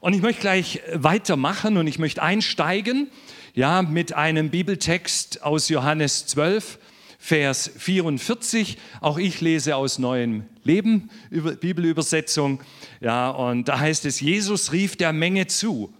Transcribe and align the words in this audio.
Und 0.00 0.14
ich 0.14 0.22
möchte 0.22 0.40
gleich 0.40 0.80
weitermachen 0.94 1.76
und 1.76 1.86
ich 1.86 1.98
möchte 1.98 2.22
einsteigen 2.22 3.10
ja, 3.52 3.82
mit 3.82 4.14
einem 4.14 4.48
Bibeltext 4.48 5.42
aus 5.42 5.68
Johannes 5.68 6.26
12, 6.26 6.78
Vers 7.18 7.70
44. 7.76 8.78
Auch 9.02 9.18
ich 9.18 9.42
lese 9.42 9.76
aus 9.76 9.98
Neuem 9.98 10.46
Leben, 10.64 11.10
Bibelübersetzung. 11.28 12.62
Ja, 13.02 13.28
und 13.28 13.68
da 13.68 13.78
heißt 13.78 14.06
es, 14.06 14.20
Jesus 14.20 14.72
rief 14.72 14.96
der 14.96 15.12
Menge 15.12 15.48
zu, 15.48 15.92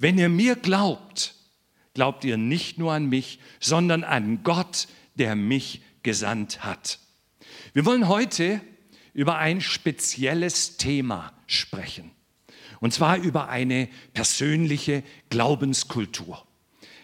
wenn 0.00 0.18
ihr 0.18 0.28
mir 0.28 0.56
glaubt, 0.56 1.36
glaubt 1.94 2.24
ihr 2.24 2.36
nicht 2.36 2.78
nur 2.78 2.92
an 2.92 3.06
mich, 3.06 3.38
sondern 3.60 4.02
an 4.02 4.40
Gott, 4.42 4.88
der 5.14 5.36
mich 5.36 5.80
gesandt 6.02 6.64
hat. 6.64 6.98
Wir 7.72 7.84
wollen 7.84 8.08
heute 8.08 8.60
über 9.12 9.38
ein 9.38 9.60
spezielles 9.60 10.76
Thema 10.76 11.32
sprechen. 11.46 12.10
Und 12.80 12.92
zwar 12.92 13.16
über 13.18 13.48
eine 13.48 13.88
persönliche 14.12 15.02
Glaubenskultur. 15.30 16.44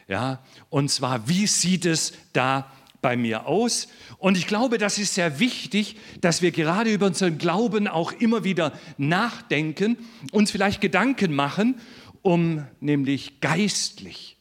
Ja, 0.09 0.42
und 0.70 0.91
zwar, 0.91 1.28
wie 1.28 1.47
sieht 1.47 1.87
es 1.87 2.12
da 2.33 2.70
bei 3.01 3.16
mir 3.16 3.47
aus? 3.47 3.88
Und 4.19 4.37
ich 4.37 4.47
glaube, 4.47 4.77
das 4.77 4.98
ist 4.98 5.14
sehr 5.14 5.38
wichtig, 5.38 5.97
dass 6.20 6.42
wir 6.42 6.51
gerade 6.51 6.92
über 6.92 7.06
unseren 7.06 7.38
Glauben 7.38 7.87
auch 7.87 8.12
immer 8.12 8.45
wieder 8.45 8.73
nachdenken, 8.98 9.97
uns 10.33 10.51
vielleicht 10.51 10.80
Gedanken 10.80 11.33
machen, 11.33 11.80
um 12.23 12.66
nämlich 12.80 13.41
geistlich 13.41 14.37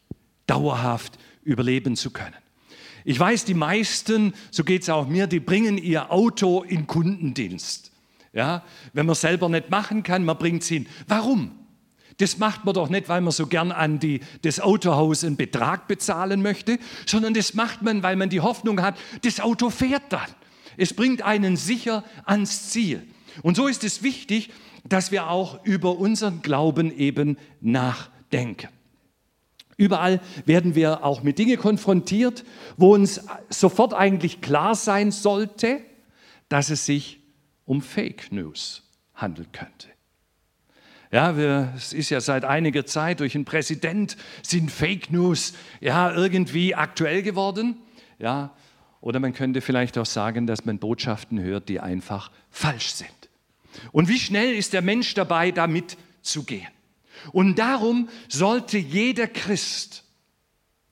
dauerhaft 0.47 1.19
überleben 1.43 1.95
zu 1.95 2.11
können. 2.11 2.35
Ich 3.05 3.19
weiß, 3.19 3.45
die 3.45 3.53
meisten, 3.53 4.33
so 4.51 4.63
geht 4.63 4.81
es 4.81 4.89
auch 4.89 5.07
mir, 5.07 5.27
die 5.27 5.39
bringen 5.39 5.77
ihr 5.77 6.11
Auto 6.11 6.63
in 6.63 6.85
Kundendienst. 6.85 7.88
Ja, 8.39 8.63
wenn 8.93 9.05
man 9.05 9.15
selber 9.15 9.49
nicht 9.49 9.69
machen 9.69 10.01
kann, 10.01 10.23
man 10.23 10.37
bringt 10.37 10.63
es 10.63 10.69
hin. 10.69 10.87
Warum? 11.09 11.51
Das 12.19 12.37
macht 12.37 12.63
man 12.63 12.73
doch 12.73 12.87
nicht, 12.87 13.09
weil 13.09 13.19
man 13.19 13.33
so 13.33 13.47
gern 13.47 13.73
an 13.73 13.99
die, 13.99 14.21
das 14.43 14.61
Autohaus 14.61 15.25
einen 15.25 15.35
Betrag 15.35 15.89
bezahlen 15.89 16.41
möchte, 16.41 16.79
sondern 17.05 17.33
das 17.33 17.53
macht 17.53 17.81
man, 17.81 18.01
weil 18.01 18.15
man 18.15 18.29
die 18.29 18.39
Hoffnung 18.39 18.81
hat, 18.81 18.95
das 19.25 19.41
Auto 19.41 19.69
fährt 19.69 20.03
dann. 20.07 20.29
Es 20.77 20.93
bringt 20.93 21.21
einen 21.21 21.57
sicher 21.57 22.05
ans 22.23 22.69
Ziel. 22.69 23.05
Und 23.41 23.57
so 23.57 23.67
ist 23.67 23.83
es 23.83 24.03
wichtig, 24.03 24.51
dass 24.87 25.11
wir 25.11 25.29
auch 25.29 25.65
über 25.65 25.97
unseren 25.99 26.41
Glauben 26.41 26.97
eben 26.97 27.37
nachdenken. 27.59 28.69
Überall 29.75 30.21
werden 30.45 30.75
wir 30.75 31.03
auch 31.03 31.23
mit 31.23 31.39
Dingen 31.39 31.59
konfrontiert, 31.59 32.45
wo 32.77 32.93
uns 32.93 33.19
sofort 33.49 33.93
eigentlich 33.93 34.39
klar 34.39 34.75
sein 34.75 35.11
sollte, 35.11 35.81
dass 36.47 36.69
es 36.69 36.85
sich 36.85 37.18
um 37.69 37.83
Fake 37.83 38.31
News 38.31 38.81
handeln 39.13 39.51
könnte. 39.51 39.89
Ja, 41.11 41.37
wir, 41.37 41.71
es 41.77 41.93
ist 41.93 42.09
ja 42.09 42.19
seit 42.19 42.43
einiger 42.43 42.87
Zeit 42.87 43.19
durch 43.19 43.35
einen 43.35 43.45
Präsident 43.45 44.17
sind 44.41 44.71
Fake 44.71 45.11
News 45.11 45.53
ja 45.79 46.11
irgendwie 46.11 46.73
aktuell 46.73 47.21
geworden. 47.21 47.77
Ja, 48.17 48.55
oder 49.01 49.19
man 49.19 49.33
könnte 49.33 49.61
vielleicht 49.61 49.99
auch 49.99 50.07
sagen, 50.07 50.47
dass 50.47 50.65
man 50.65 50.79
Botschaften 50.79 51.39
hört, 51.39 51.69
die 51.69 51.79
einfach 51.79 52.31
falsch 52.49 52.89
sind. 52.89 53.29
Und 53.91 54.09
wie 54.09 54.19
schnell 54.19 54.55
ist 54.55 54.73
der 54.73 54.81
Mensch 54.81 55.13
dabei, 55.13 55.51
damit 55.51 55.95
zu 56.23 56.45
gehen? 56.45 56.67
Und 57.31 57.59
darum 57.59 58.09
sollte 58.29 58.79
jeder 58.79 59.27
Christ 59.27 60.05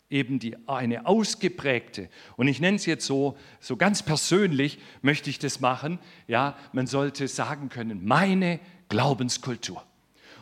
eben 0.09 0.39
die, 0.39 0.55
eine 0.67 1.05
ausgeprägte, 1.05 2.09
und 2.37 2.47
ich 2.47 2.59
nenne 2.59 2.77
es 2.77 2.85
jetzt 2.85 3.05
so, 3.05 3.37
so 3.59 3.75
ganz 3.75 4.03
persönlich 4.03 4.79
möchte 5.01 5.29
ich 5.29 5.39
das 5.39 5.59
machen, 5.59 5.99
ja, 6.27 6.57
man 6.71 6.87
sollte 6.87 7.27
sagen 7.27 7.69
können, 7.69 8.05
meine 8.05 8.59
Glaubenskultur. 8.89 9.83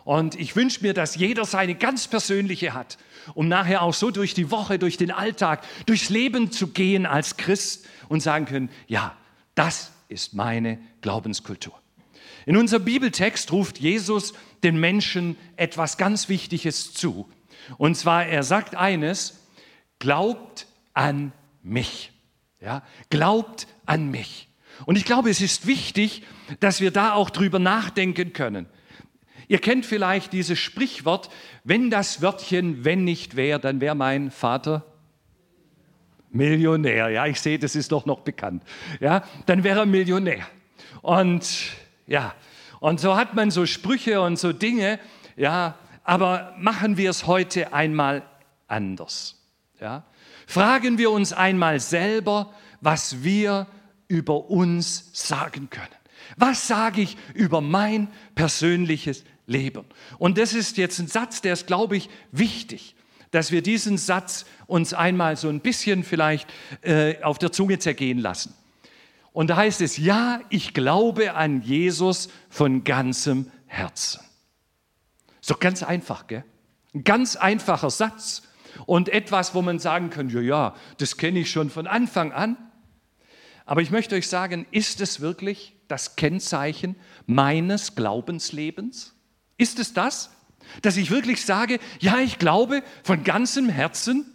Und 0.03 0.39
ich 0.39 0.55
wünsche 0.55 0.83
mir, 0.83 0.93
dass 0.93 1.15
jeder 1.15 1.45
seine 1.45 1.73
ganz 1.73 2.07
persönliche 2.07 2.75
hat, 2.75 2.99
um 3.33 3.47
nachher 3.47 3.81
auch 3.81 3.93
so 3.95 4.11
durch 4.11 4.35
die 4.35 4.51
Woche, 4.51 4.77
durch 4.77 4.97
den 4.97 5.09
Alltag, 5.09 5.63
durchs 5.87 6.09
Leben 6.09 6.51
zu 6.51 6.67
gehen 6.67 7.07
als 7.07 7.37
Christ 7.37 7.87
und 8.07 8.21
sagen 8.21 8.45
können, 8.45 8.69
ja, 8.87 9.17
das 9.55 9.91
ist 10.07 10.35
meine 10.35 10.77
Glaubenskultur. 11.01 11.73
In 12.45 12.55
unserem 12.55 12.85
Bibeltext 12.85 13.51
ruft 13.51 13.79
Jesus 13.79 14.33
den 14.63 14.79
Menschen 14.79 15.37
etwas 15.55 15.97
ganz 15.97 16.29
Wichtiges 16.29 16.93
zu. 16.93 17.27
Und 17.79 17.97
zwar, 17.97 18.27
er 18.27 18.43
sagt 18.43 18.75
eines, 18.75 19.44
Glaubt 19.99 20.67
an 20.93 21.31
mich. 21.63 22.11
Ja, 22.61 22.83
glaubt 23.09 23.67
an 23.85 24.09
mich. 24.09 24.47
Und 24.85 24.97
ich 24.97 25.05
glaube, 25.05 25.29
es 25.29 25.41
ist 25.41 25.67
wichtig, 25.67 26.23
dass 26.59 26.81
wir 26.81 26.91
da 26.91 27.13
auch 27.13 27.29
drüber 27.29 27.59
nachdenken 27.59 28.33
können. 28.33 28.65
Ihr 29.47 29.59
kennt 29.59 29.85
vielleicht 29.85 30.33
dieses 30.33 30.59
Sprichwort, 30.59 31.29
wenn 31.63 31.89
das 31.89 32.21
Wörtchen 32.21 32.83
wenn 32.83 33.03
nicht 33.03 33.35
wäre, 33.35 33.59
dann 33.59 33.79
wäre 33.79 33.95
mein 33.95 34.31
Vater 34.31 34.83
Millionär. 36.31 37.09
Ja, 37.09 37.25
ich 37.27 37.39
sehe, 37.39 37.59
das 37.59 37.75
ist 37.75 37.91
doch 37.91 38.05
noch 38.05 38.21
bekannt. 38.21 38.63
Ja, 38.99 39.23
dann 39.45 39.63
wäre 39.63 39.81
er 39.81 39.85
Millionär. 39.85 40.45
Und 41.01 41.47
ja, 42.07 42.33
und 42.79 42.99
so 42.99 43.15
hat 43.15 43.35
man 43.35 43.51
so 43.51 43.65
Sprüche 43.65 44.21
und 44.21 44.37
so 44.37 44.51
Dinge, 44.51 44.99
ja, 45.37 45.75
aber 46.03 46.53
machen 46.57 46.97
wir 46.97 47.09
es 47.09 47.25
heute 47.25 47.73
einmal 47.73 48.23
anders. 48.67 49.44
Ja? 49.79 50.05
Fragen 50.47 50.97
wir 50.97 51.11
uns 51.11 51.33
einmal 51.33 51.79
selber, 51.79 52.53
was 52.81 53.23
wir 53.23 53.67
über 54.07 54.49
uns 54.49 55.09
sagen 55.13 55.69
können. 55.69 55.87
Was 56.37 56.67
sage 56.67 57.01
ich 57.01 57.17
über 57.33 57.61
mein 57.61 58.07
persönliches 58.35 59.23
Leben? 59.45 59.85
Und 60.17 60.37
das 60.37 60.53
ist 60.53 60.77
jetzt 60.77 60.99
ein 60.99 61.07
Satz, 61.07 61.41
der 61.41 61.53
ist, 61.53 61.67
glaube 61.67 61.97
ich, 61.97 62.09
wichtig, 62.31 62.95
dass 63.31 63.51
wir 63.51 63.61
diesen 63.61 63.97
Satz 63.97 64.45
uns 64.67 64.93
einmal 64.93 65.35
so 65.37 65.49
ein 65.49 65.59
bisschen 65.59 66.03
vielleicht 66.03 66.51
äh, 66.81 67.21
auf 67.21 67.37
der 67.37 67.51
Zunge 67.51 67.79
zergehen 67.79 68.19
lassen. 68.19 68.53
Und 69.33 69.49
da 69.49 69.57
heißt 69.57 69.81
es, 69.81 69.97
ja, 69.97 70.39
ich 70.49 70.73
glaube 70.73 71.33
an 71.33 71.61
Jesus 71.61 72.29
von 72.49 72.83
ganzem 72.83 73.51
Herzen. 73.65 74.21
So 75.41 75.55
ganz 75.55 75.83
einfach, 75.83 76.27
gell? 76.27 76.45
Ein 76.93 77.03
ganz 77.03 77.35
einfacher 77.35 77.89
Satz 77.89 78.43
und 78.85 79.09
etwas, 79.09 79.55
wo 79.55 79.61
man 79.61 79.79
sagen 79.79 80.09
kann, 80.09 80.29
ja, 80.29 80.41
ja, 80.41 80.75
das 80.97 81.17
kenne 81.17 81.39
ich 81.39 81.51
schon 81.51 81.69
von 81.69 81.87
Anfang 81.87 82.31
an. 82.31 82.57
Aber 83.65 83.81
ich 83.81 83.91
möchte 83.91 84.15
euch 84.15 84.27
sagen, 84.27 84.67
ist 84.71 85.01
es 85.01 85.21
wirklich 85.21 85.75
das 85.87 86.15
Kennzeichen 86.15 86.95
meines 87.25 87.95
Glaubenslebens? 87.95 89.15
Ist 89.57 89.79
es 89.79 89.93
das, 89.93 90.31
dass 90.81 90.97
ich 90.97 91.09
wirklich 91.09 91.43
sage, 91.43 91.79
ja, 91.99 92.19
ich 92.19 92.37
glaube 92.37 92.83
von 93.03 93.23
ganzem 93.23 93.69
Herzen 93.69 94.25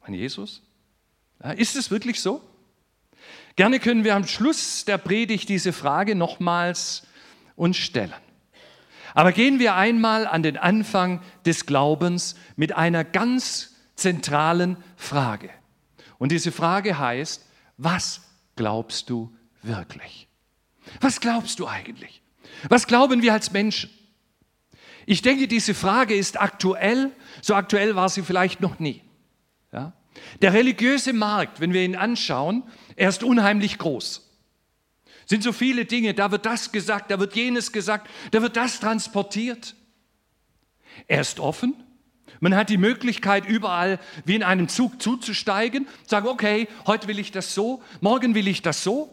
an 0.00 0.14
Jesus? 0.14 0.62
Ja, 1.42 1.52
ist 1.52 1.76
es 1.76 1.90
wirklich 1.90 2.20
so? 2.20 2.42
Gerne 3.54 3.80
können 3.80 4.04
wir 4.04 4.16
am 4.16 4.26
Schluss 4.26 4.84
der 4.84 4.98
Predigt 4.98 5.48
diese 5.48 5.72
Frage 5.72 6.14
nochmals 6.14 7.06
uns 7.54 7.76
stellen. 7.76 8.12
Aber 9.14 9.32
gehen 9.32 9.58
wir 9.58 9.74
einmal 9.74 10.26
an 10.26 10.42
den 10.42 10.56
Anfang 10.56 11.20
des 11.44 11.66
Glaubens 11.66 12.34
mit 12.56 12.74
einer 12.74 13.04
ganz 13.04 13.74
zentralen 13.94 14.76
Frage. 14.96 15.50
Und 16.18 16.32
diese 16.32 16.52
Frage 16.52 16.98
heißt, 16.98 17.46
was 17.76 18.22
glaubst 18.56 19.10
du 19.10 19.34
wirklich? 19.62 20.28
Was 21.00 21.20
glaubst 21.20 21.58
du 21.58 21.66
eigentlich? 21.66 22.22
Was 22.68 22.86
glauben 22.86 23.22
wir 23.22 23.32
als 23.32 23.52
Menschen? 23.52 23.90
Ich 25.04 25.22
denke, 25.22 25.48
diese 25.48 25.74
Frage 25.74 26.14
ist 26.14 26.40
aktuell, 26.40 27.10
so 27.40 27.54
aktuell 27.54 27.96
war 27.96 28.08
sie 28.08 28.22
vielleicht 28.22 28.60
noch 28.60 28.78
nie. 28.78 29.02
Ja? 29.72 29.92
Der 30.40 30.52
religiöse 30.52 31.12
Markt, 31.12 31.60
wenn 31.60 31.72
wir 31.72 31.82
ihn 31.82 31.96
anschauen, 31.96 32.62
er 32.96 33.08
ist 33.08 33.24
unheimlich 33.24 33.78
groß 33.78 34.31
sind 35.32 35.42
so 35.42 35.52
viele 35.52 35.86
Dinge, 35.86 36.12
da 36.12 36.30
wird 36.30 36.44
das 36.44 36.72
gesagt, 36.72 37.10
da 37.10 37.18
wird 37.18 37.34
jenes 37.34 37.72
gesagt, 37.72 38.06
da 38.32 38.42
wird 38.42 38.54
das 38.54 38.80
transportiert. 38.80 39.74
Er 41.08 41.22
ist 41.22 41.40
offen. 41.40 41.74
Man 42.40 42.54
hat 42.54 42.68
die 42.68 42.76
Möglichkeit, 42.76 43.46
überall 43.46 43.98
wie 44.26 44.34
in 44.34 44.42
einem 44.42 44.68
Zug 44.68 45.00
zuzusteigen, 45.00 45.88
sagen, 46.06 46.28
okay, 46.28 46.68
heute 46.86 47.08
will 47.08 47.18
ich 47.18 47.32
das 47.32 47.54
so, 47.54 47.82
morgen 48.02 48.34
will 48.34 48.46
ich 48.46 48.60
das 48.60 48.84
so 48.84 49.10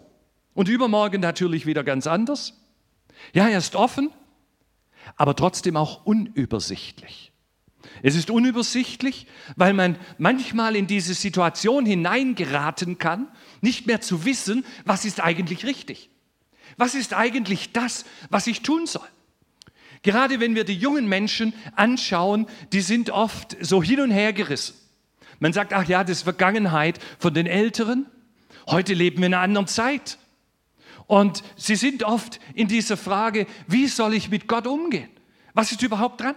und 0.54 0.68
übermorgen 0.68 1.21
natürlich 1.21 1.66
wieder 1.66 1.86
ganz 1.86 2.06
anders. 2.06 2.54
Ja, 3.31 3.48
er 3.48 3.60
ist 3.60 3.77
offen, 3.77 4.12
aber 5.15 5.38
trotzdem 5.38 5.77
auch 5.77 6.06
unübersichtlich. 6.06 7.28
Es 8.03 8.15
ist 8.15 8.29
unübersichtlich, 8.29 9.27
weil 9.55 9.73
man 9.73 9.97
manchmal 10.17 10.75
in 10.75 10.87
diese 10.87 11.13
Situation 11.13 11.85
hineingeraten 11.85 12.97
kann, 12.97 13.27
nicht 13.61 13.87
mehr 13.87 14.01
zu 14.01 14.25
wissen, 14.25 14.65
was 14.85 15.05
ist 15.05 15.21
eigentlich 15.21 15.65
richtig. 15.65 16.09
Was 16.77 16.95
ist 16.95 17.13
eigentlich 17.13 17.71
das, 17.73 18.05
was 18.29 18.47
ich 18.47 18.61
tun 18.61 18.85
soll? 18.85 19.07
Gerade 20.01 20.39
wenn 20.39 20.55
wir 20.55 20.63
die 20.63 20.77
jungen 20.77 21.07
Menschen 21.07 21.53
anschauen, 21.75 22.47
die 22.71 22.81
sind 22.81 23.09
oft 23.09 23.57
so 23.59 23.83
hin 23.83 23.99
und 23.99 24.11
her 24.11 24.31
gerissen. 24.31 24.75
Man 25.39 25.53
sagt, 25.53 25.73
ach 25.73 25.87
ja, 25.87 26.03
das 26.03 26.17
ist 26.17 26.23
Vergangenheit 26.23 26.99
von 27.17 27.33
den 27.33 27.47
Älteren. 27.47 28.05
Heute 28.67 28.93
leben 28.93 29.19
wir 29.19 29.27
in 29.27 29.33
einer 29.33 29.43
anderen 29.43 29.67
Zeit. 29.67 30.17
Und 31.07 31.43
sie 31.55 31.75
sind 31.75 32.03
oft 32.03 32.39
in 32.53 32.67
dieser 32.67 32.95
Frage, 32.95 33.47
wie 33.67 33.87
soll 33.87 34.13
ich 34.13 34.29
mit 34.29 34.47
Gott 34.47 34.67
umgehen? 34.67 35.09
Was 35.53 35.71
ist 35.71 35.81
überhaupt 35.81 36.21
dran? 36.21 36.35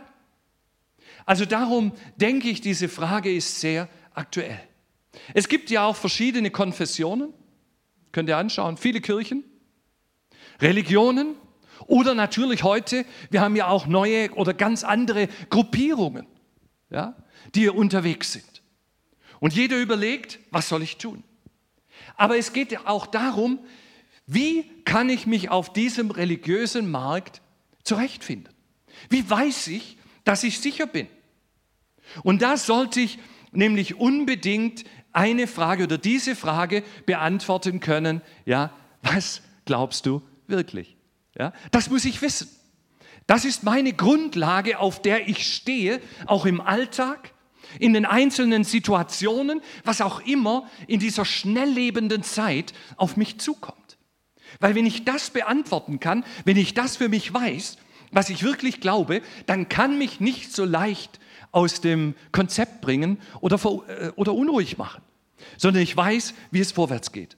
Also 1.26 1.44
darum 1.44 1.92
denke 2.16 2.48
ich, 2.48 2.60
diese 2.60 2.88
Frage 2.88 3.32
ist 3.32 3.60
sehr 3.60 3.88
aktuell. 4.14 4.60
Es 5.34 5.48
gibt 5.48 5.70
ja 5.70 5.84
auch 5.84 5.96
verschiedene 5.96 6.50
Konfessionen, 6.50 7.32
könnt 8.12 8.28
ihr 8.28 8.36
anschauen, 8.36 8.76
viele 8.76 9.00
Kirchen, 9.00 9.44
Religionen 10.60 11.34
oder 11.86 12.14
natürlich 12.14 12.62
heute, 12.62 13.04
wir 13.30 13.40
haben 13.40 13.56
ja 13.56 13.68
auch 13.68 13.86
neue 13.86 14.32
oder 14.32 14.54
ganz 14.54 14.84
andere 14.84 15.28
Gruppierungen, 15.50 16.26
ja, 16.90 17.16
die 17.54 17.68
unterwegs 17.68 18.32
sind. 18.32 18.62
Und 19.40 19.54
jeder 19.54 19.80
überlegt, 19.80 20.38
was 20.50 20.68
soll 20.68 20.82
ich 20.82 20.98
tun? 20.98 21.24
Aber 22.16 22.38
es 22.38 22.52
geht 22.52 22.72
ja 22.72 22.80
auch 22.84 23.06
darum, 23.06 23.58
wie 24.26 24.64
kann 24.84 25.08
ich 25.08 25.26
mich 25.26 25.50
auf 25.50 25.72
diesem 25.72 26.10
religiösen 26.10 26.90
Markt 26.90 27.42
zurechtfinden? 27.82 28.52
Wie 29.08 29.28
weiß 29.28 29.66
ich, 29.68 29.98
dass 30.24 30.44
ich 30.44 30.60
sicher 30.60 30.86
bin? 30.86 31.06
Und 32.22 32.42
da 32.42 32.56
sollte 32.56 33.00
ich 33.00 33.18
nämlich 33.52 33.96
unbedingt 33.96 34.84
eine 35.12 35.46
Frage 35.46 35.84
oder 35.84 35.98
diese 35.98 36.34
Frage 36.34 36.82
beantworten 37.06 37.80
können, 37.80 38.22
ja, 38.44 38.72
was 39.02 39.42
glaubst 39.64 40.06
du 40.06 40.22
wirklich? 40.46 40.96
Ja, 41.38 41.52
das 41.70 41.90
muss 41.90 42.04
ich 42.04 42.20
wissen. 42.22 42.48
Das 43.26 43.44
ist 43.44 43.62
meine 43.62 43.92
Grundlage, 43.92 44.78
auf 44.78 45.00
der 45.00 45.28
ich 45.28 45.46
stehe, 45.46 46.00
auch 46.26 46.44
im 46.44 46.60
Alltag, 46.60 47.32
in 47.78 47.94
den 47.94 48.04
einzelnen 48.04 48.64
Situationen, 48.64 49.62
was 49.84 50.00
auch 50.00 50.20
immer 50.20 50.68
in 50.88 51.00
dieser 51.00 51.24
schnelllebenden 51.24 52.22
Zeit 52.22 52.74
auf 52.96 53.16
mich 53.16 53.38
zukommt. 53.38 53.96
Weil 54.60 54.74
wenn 54.74 54.84
ich 54.84 55.04
das 55.04 55.30
beantworten 55.30 56.00
kann, 56.00 56.24
wenn 56.44 56.56
ich 56.56 56.74
das 56.74 56.96
für 56.96 57.08
mich 57.08 57.32
weiß, 57.32 57.78
was 58.12 58.30
ich 58.30 58.42
wirklich 58.42 58.80
glaube, 58.80 59.22
dann 59.46 59.68
kann 59.68 59.98
mich 59.98 60.20
nicht 60.20 60.54
so 60.54 60.64
leicht 60.64 61.18
aus 61.50 61.80
dem 61.80 62.14
Konzept 62.30 62.80
bringen 62.80 63.18
oder, 63.40 63.56
äh, 63.88 64.10
oder 64.16 64.34
unruhig 64.34 64.78
machen, 64.78 65.02
sondern 65.56 65.82
ich 65.82 65.96
weiß, 65.96 66.34
wie 66.50 66.60
es 66.60 66.72
vorwärts 66.72 67.12
geht. 67.12 67.36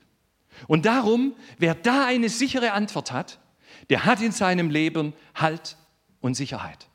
Und 0.67 0.87
darum, 0.87 1.35
wer 1.59 1.75
da 1.75 2.05
eine 2.07 2.29
sichere 2.29 2.73
Antwort 2.73 3.13
hat, 3.13 3.39
der 3.91 4.05
hat 4.05 4.21
in 4.21 4.33
seinem 4.33 4.71
Leben 4.71 5.15
Halt 5.35 5.77
und 6.21 6.35
Sicherheit. 6.35 6.89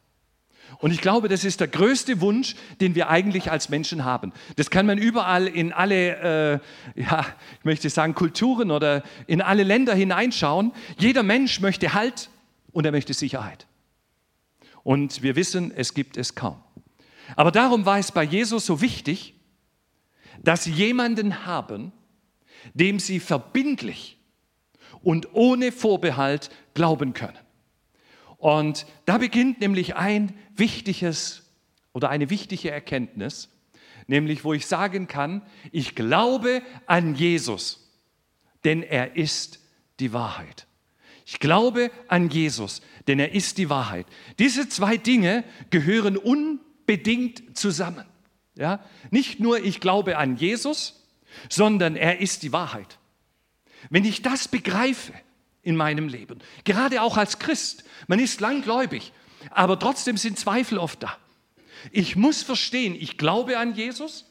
Und 0.77 0.91
ich 0.91 1.01
glaube, 1.01 1.27
das 1.29 1.43
ist 1.43 1.59
der 1.59 1.67
größte 1.67 2.21
Wunsch, 2.21 2.55
den 2.79 2.95
wir 2.95 3.09
eigentlich 3.09 3.51
als 3.51 3.69
Menschen 3.69 4.05
haben. 4.05 4.31
Das 4.55 4.69
kann 4.69 4.85
man 4.85 4.97
überall 4.97 5.47
in 5.47 5.73
alle, 5.73 6.61
äh, 6.95 7.01
ja, 7.01 7.25
ich 7.57 7.65
möchte 7.65 7.89
sagen, 7.89 8.13
Kulturen 8.13 8.71
oder 8.71 9.03
in 9.25 9.41
alle 9.41 9.63
Länder 9.63 9.95
hineinschauen. 9.95 10.71
Jeder 10.97 11.23
Mensch 11.23 11.59
möchte 11.59 11.93
Halt 11.93 12.29
und 12.71 12.85
er 12.85 12.91
möchte 12.91 13.13
Sicherheit. 13.13 13.67
Und 14.83 15.21
wir 15.21 15.35
wissen, 15.35 15.71
es 15.71 15.93
gibt 15.93 16.17
es 16.17 16.35
kaum. 16.35 16.63
Aber 17.35 17.51
darum 17.51 17.85
war 17.85 17.99
es 17.99 18.11
bei 18.11 18.23
Jesus 18.23 18.65
so 18.65 18.81
wichtig, 18.81 19.35
dass 20.41 20.63
sie 20.63 20.71
jemanden 20.71 21.45
haben, 21.45 21.91
dem 22.73 22.99
sie 22.99 23.19
verbindlich 23.19 24.17
und 25.01 25.33
ohne 25.33 25.71
Vorbehalt 25.71 26.49
glauben 26.73 27.13
können. 27.13 27.37
Und 28.37 28.85
da 29.05 29.17
beginnt 29.17 29.59
nämlich 29.59 29.95
ein 29.95 30.33
wichtiges 30.55 31.43
oder 31.93 32.09
eine 32.09 32.29
wichtige 32.29 32.71
Erkenntnis, 32.71 33.49
nämlich 34.07 34.43
wo 34.43 34.53
ich 34.53 34.65
sagen 34.65 35.07
kann, 35.07 35.41
ich 35.71 35.95
glaube 35.95 36.61
an 36.85 37.15
Jesus, 37.15 37.91
denn 38.63 38.81
er 38.81 39.17
ist 39.17 39.59
die 39.99 40.13
Wahrheit. 40.13 40.68
Ich 41.31 41.39
glaube 41.39 41.91
an 42.07 42.31
Jesus, 42.31 42.81
denn 43.07 43.19
er 43.19 43.35
ist 43.35 43.59
die 43.59 43.69
Wahrheit. 43.69 44.07
Diese 44.39 44.67
zwei 44.67 44.97
Dinge 44.97 45.43
gehören 45.69 46.17
unbedingt 46.17 47.55
zusammen. 47.55 48.05
Ja? 48.55 48.83
Nicht 49.11 49.39
nur 49.39 49.63
ich 49.63 49.79
glaube 49.79 50.17
an 50.17 50.37
Jesus, 50.37 51.05
sondern 51.47 51.95
er 51.95 52.19
ist 52.19 52.41
die 52.41 52.51
Wahrheit. 52.51 52.97
Wenn 53.91 54.05
ich 54.05 54.23
das 54.23 54.47
begreife, 54.47 55.13
in 55.61 55.75
meinem 55.75 56.07
Leben. 56.07 56.39
Gerade 56.63 57.03
auch 57.03 57.15
als 57.15 57.37
Christ. 57.37 57.83
Man 58.07 58.17
ist 58.17 58.41
langgläubig, 58.41 59.13
aber 59.51 59.77
trotzdem 59.77 60.17
sind 60.17 60.39
Zweifel 60.39 60.79
oft 60.79 61.03
da. 61.03 61.15
Ich 61.91 62.15
muss 62.15 62.41
verstehen, 62.41 62.95
ich 62.95 63.19
glaube 63.19 63.59
an 63.59 63.75
Jesus 63.75 64.25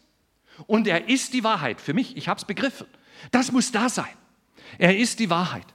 und 0.66 0.88
er 0.88 1.08
ist 1.08 1.32
die 1.32 1.44
Wahrheit 1.44 1.80
für 1.80 1.94
mich. 1.94 2.16
Ich 2.16 2.26
habe 2.26 2.38
es 2.38 2.44
begriffen. 2.44 2.88
Das 3.30 3.52
muss 3.52 3.70
da 3.70 3.88
sein. 3.88 4.16
Er 4.78 4.96
ist 4.98 5.20
die 5.20 5.30
Wahrheit. 5.30 5.66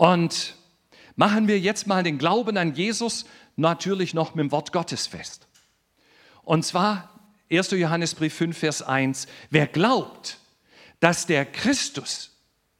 Und 0.00 0.54
machen 1.14 1.46
wir 1.46 1.60
jetzt 1.60 1.86
mal 1.86 2.02
den 2.02 2.16
Glauben 2.16 2.56
an 2.56 2.74
Jesus 2.74 3.26
natürlich 3.56 4.14
noch 4.14 4.34
mit 4.34 4.44
dem 4.44 4.50
Wort 4.50 4.72
Gottes 4.72 5.06
fest. 5.06 5.46
Und 6.42 6.64
zwar 6.64 7.20
1. 7.50 7.72
Johannesbrief 7.72 8.32
5, 8.32 8.56
Vers 8.56 8.80
1. 8.80 9.26
Wer 9.50 9.66
glaubt, 9.66 10.38
dass 11.00 11.26
der 11.26 11.44
Christus 11.44 12.30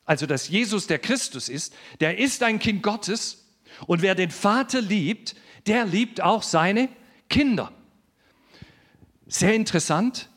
also 0.07 0.27
dass 0.27 0.49
Jesus 0.49 0.89
der 0.89 0.99
Christus 0.99 1.49
ist, 1.49 1.73
der 2.01 2.19
ist 2.19 2.43
ein 2.43 2.59
Kind 2.59 2.83
Gottes 2.83 3.45
und 3.87 4.03
wer 4.03 4.17
den 4.17 4.33
Vater 4.33 4.81
liebt, 4.81 5.37
der 5.67 5.85
liebt 5.85 6.21
auch 6.21 6.43
seine 6.43 6.89
Kinder. 7.29 7.71
Sehr 9.29 9.55
interessant, 9.55 10.29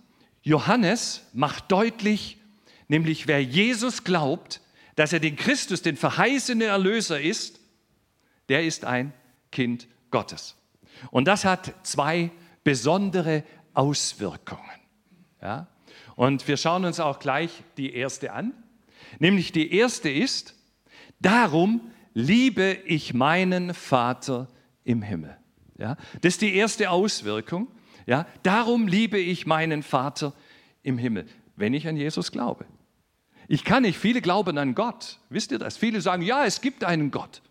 Johannes 0.44 1.24
macht 1.33 1.71
deutlich, 1.71 2.38
nämlich 2.88 3.25
wer 3.25 3.41
Jesus 3.41 4.03
glaubt, 4.03 4.62
dass 4.95 5.13
er 5.13 5.19
den 5.19 5.36
Christus, 5.36 5.81
den 5.81 5.98
verheißenen 5.98 6.68
Erlöser 6.68 7.19
ist, 7.19 7.60
der 8.50 8.63
ist 8.63 8.86
ein 8.86 9.13
Kind 9.51 9.88
Gottes. 10.12 10.56
Und 11.12 11.25
das 11.28 11.45
hat 11.45 11.74
zwei 11.84 12.31
besondere 12.63 13.44
Auswirkungen. 13.74 14.62
Ja? 15.42 15.68
Und 16.16 16.48
wir 16.48 16.57
schauen 16.57 16.86
uns 16.86 17.00
auch 17.00 17.19
gleich 17.19 17.63
die 17.78 17.94
erste 17.94 18.34
an. 18.34 18.54
Nämlich 19.19 19.51
die 19.51 19.75
erste 19.75 20.10
ist, 20.10 20.56
darum 21.19 21.92
liebe 22.13 22.78
ich 22.86 23.13
meinen 23.13 23.74
Vater 23.74 24.48
im 24.84 25.01
Himmel. 25.01 25.38
Ja, 25.78 25.98
das 26.22 26.36
ist 26.36 26.42
die 26.42 26.56
erste 26.56 26.92
Auswirkung. 26.92 27.68
Ja, 28.06 28.28
darum 28.44 28.88
liebe 28.88 29.18
ich 29.18 29.46
meinen 29.46 29.81
Vater 29.81 30.34
im 30.84 30.98
Himmel, 30.98 31.25
wenn 31.56 31.74
ich 31.74 31.88
an 31.88 31.98
Jesus 31.98 32.31
glaube. 32.31 32.66
Ich 33.48 33.63
kann 33.63 33.84
nicht, 33.84 33.98
viele 33.98 34.22
glauben 34.22 34.57
an 34.57 34.75
Gott. 34.75 35.19
Wisst 35.30 35.51
ihr 35.51 35.60
das? 35.60 35.78
Viele 35.78 36.01
sagen, 36.01 36.22
ja, 36.22 36.45
es 36.45 36.62
gibt 36.62 36.84
einen 36.84 37.12
Gott. 37.12 37.42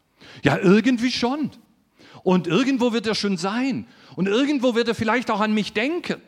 Ja, 0.42 0.58
irgendwie 0.58 1.12
schon. 1.12 1.50
Und 2.22 2.46
irgendwo 2.46 2.92
wird 2.92 3.06
er 3.06 3.14
schon 3.14 3.36
sein. 3.36 3.86
Und 4.16 4.28
irgendwo 4.28 4.74
wird 4.74 4.88
er 4.88 4.94
vielleicht 4.94 5.30
auch 5.30 5.40
an 5.40 5.52
mich 5.54 5.72
denken. 5.72 6.20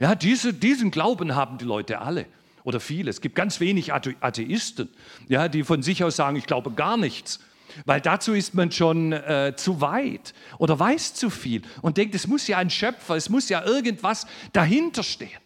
Ja, 0.00 0.14
diese, 0.14 0.54
diesen 0.54 0.90
Glauben 0.90 1.34
haben 1.34 1.58
die 1.58 1.64
Leute 1.64 2.00
alle 2.00 2.26
oder 2.64 2.80
viele. 2.80 3.10
Es 3.10 3.20
gibt 3.20 3.34
ganz 3.34 3.60
wenig 3.60 3.92
Atheisten, 3.92 4.88
ja, 5.28 5.48
die 5.48 5.64
von 5.64 5.82
sich 5.82 6.02
aus 6.04 6.16
sagen, 6.16 6.36
ich 6.36 6.46
glaube 6.46 6.72
gar 6.72 6.96
nichts. 6.96 7.40
Weil 7.84 8.00
dazu 8.00 8.32
ist 8.32 8.54
man 8.54 8.72
schon 8.72 9.12
äh, 9.12 9.54
zu 9.56 9.80
weit 9.80 10.34
oder 10.58 10.78
weiß 10.78 11.14
zu 11.14 11.30
viel 11.30 11.62
und 11.82 11.96
denkt, 11.96 12.14
es 12.14 12.26
muss 12.26 12.48
ja 12.48 12.58
ein 12.58 12.70
Schöpfer, 12.70 13.14
es 13.14 13.28
muss 13.28 13.48
ja 13.48 13.64
irgendwas 13.64 14.26
dahinter 14.52 15.02
stehen. 15.02 15.38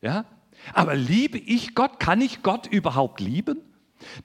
Ja? 0.00 0.24
Aber 0.72 0.94
liebe 0.94 1.38
ich 1.38 1.74
Gott? 1.74 2.00
Kann 2.00 2.20
ich 2.20 2.42
Gott 2.42 2.66
überhaupt 2.66 3.20
lieben? 3.20 3.60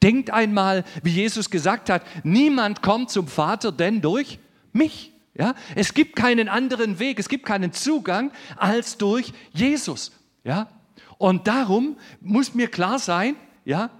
Denkt 0.03 0.29
einmal, 0.31 0.83
wie 1.03 1.11
Jesus 1.11 1.49
gesagt 1.49 1.89
hat, 1.89 2.03
niemand 2.23 2.81
kommt 2.81 3.09
zum 3.09 3.27
Vater 3.27 3.71
denn 3.71 4.01
durch 4.01 4.39
mich. 4.73 5.11
Ja? 5.33 5.55
Es 5.75 5.93
gibt 5.93 6.15
keinen 6.15 6.49
anderen 6.49 6.99
Weg, 6.99 7.19
es 7.19 7.29
gibt 7.29 7.45
keinen 7.45 7.71
Zugang 7.71 8.31
als 8.57 8.97
durch 8.97 9.33
Jesus. 9.53 10.11
Ja? 10.43 10.69
Und 11.17 11.47
darum 11.47 11.97
muss 12.19 12.53
mir 12.53 12.67
klar 12.67 12.99
sein, 12.99 13.35
ja, 13.63 13.91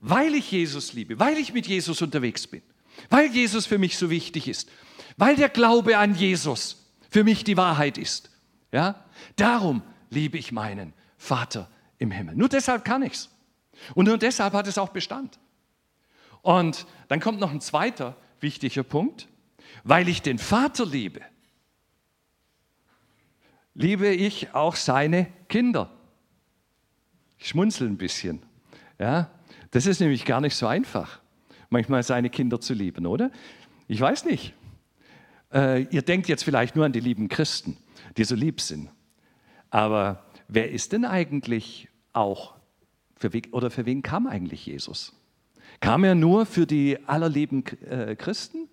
weil 0.00 0.34
ich 0.34 0.50
Jesus 0.50 0.92
liebe, 0.92 1.18
weil 1.18 1.38
ich 1.38 1.52
mit 1.52 1.66
Jesus 1.66 2.02
unterwegs 2.02 2.46
bin, 2.46 2.62
weil 3.08 3.30
Jesus 3.30 3.66
für 3.66 3.78
mich 3.78 3.96
so 3.96 4.10
wichtig 4.10 4.48
ist, 4.48 4.68
weil 5.16 5.36
der 5.36 5.48
Glaube 5.48 5.98
an 5.98 6.14
Jesus 6.14 6.88
für 7.10 7.24
mich 7.24 7.44
die 7.44 7.56
Wahrheit 7.56 7.98
ist, 7.98 8.30
ja, 8.72 9.02
darum 9.36 9.82
liebe 10.10 10.38
ich 10.38 10.52
meinen 10.52 10.92
Vater 11.20 11.68
im 11.98 12.10
Himmel. 12.10 12.34
Nur 12.34 12.48
deshalb 12.48 12.82
kann 12.82 13.02
ich 13.02 13.12
es. 13.12 13.30
Und 13.94 14.06
nur 14.06 14.16
deshalb 14.16 14.54
hat 14.54 14.66
es 14.66 14.78
auch 14.78 14.88
Bestand. 14.88 15.38
Und 16.40 16.86
dann 17.08 17.20
kommt 17.20 17.38
noch 17.38 17.52
ein 17.52 17.60
zweiter 17.60 18.16
wichtiger 18.40 18.82
Punkt. 18.82 19.28
Weil 19.84 20.08
ich 20.08 20.22
den 20.22 20.38
Vater 20.38 20.86
liebe, 20.86 21.20
liebe 23.74 24.08
ich 24.08 24.54
auch 24.54 24.76
seine 24.76 25.26
Kinder. 25.48 25.90
Ich 27.38 27.48
schmunzel 27.48 27.86
ein 27.86 27.98
bisschen. 27.98 28.42
Ja, 28.98 29.30
das 29.70 29.86
ist 29.86 30.00
nämlich 30.00 30.24
gar 30.24 30.40
nicht 30.40 30.56
so 30.56 30.66
einfach, 30.66 31.20
manchmal 31.68 32.02
seine 32.02 32.30
Kinder 32.30 32.60
zu 32.60 32.72
lieben, 32.72 33.06
oder? 33.06 33.30
Ich 33.88 34.00
weiß 34.00 34.24
nicht. 34.24 34.54
Äh, 35.52 35.82
ihr 35.84 36.02
denkt 36.02 36.28
jetzt 36.28 36.44
vielleicht 36.44 36.76
nur 36.76 36.86
an 36.86 36.92
die 36.92 37.00
lieben 37.00 37.28
Christen, 37.28 37.76
die 38.16 38.24
so 38.24 38.34
lieb 38.34 38.60
sind. 38.60 38.90
Aber 39.70 40.24
wer 40.52 40.70
ist 40.70 40.92
denn 40.92 41.04
eigentlich 41.04 41.88
auch, 42.12 42.54
für 43.16 43.30
oder 43.52 43.70
für 43.70 43.86
wen 43.86 44.02
kam 44.02 44.26
eigentlich 44.26 44.66
Jesus? 44.66 45.12
Kam 45.80 46.04
er 46.04 46.14
nur 46.14 46.46
für 46.46 46.66
die 46.66 46.98
allerlieben 47.06 47.64
äh, 47.88 48.16
Christen? 48.16 48.68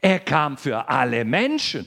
Er 0.00 0.18
kam 0.18 0.56
für 0.56 0.88
alle 0.88 1.24
Menschen. 1.24 1.86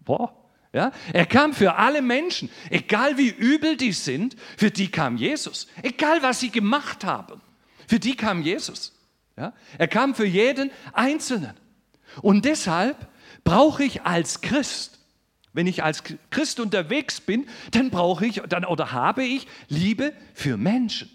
Boah. 0.00 0.36
Ja, 0.72 0.92
er 1.12 1.26
kam 1.26 1.52
für 1.52 1.74
alle 1.74 2.00
Menschen, 2.00 2.48
egal 2.70 3.18
wie 3.18 3.28
übel 3.28 3.76
die 3.76 3.90
sind, 3.90 4.36
für 4.56 4.70
die 4.70 4.88
kam 4.88 5.16
Jesus. 5.16 5.66
Egal 5.82 6.22
was 6.22 6.38
sie 6.38 6.50
gemacht 6.50 7.04
haben, 7.04 7.40
für 7.88 7.98
die 7.98 8.14
kam 8.14 8.42
Jesus. 8.42 8.96
Ja, 9.36 9.52
er 9.78 9.88
kam 9.88 10.14
für 10.14 10.26
jeden 10.26 10.70
Einzelnen. 10.92 11.54
Und 12.22 12.44
deshalb 12.44 13.08
brauche 13.42 13.82
ich 13.82 14.02
als 14.02 14.42
Christ, 14.42 14.99
wenn 15.52 15.66
ich 15.66 15.82
als 15.82 16.02
Christ 16.30 16.60
unterwegs 16.60 17.20
bin, 17.20 17.46
dann 17.72 17.90
brauche 17.90 18.26
ich 18.26 18.42
dann 18.48 18.64
oder 18.64 18.92
habe 18.92 19.24
ich 19.24 19.46
Liebe 19.68 20.12
für 20.34 20.56
Menschen. 20.56 21.10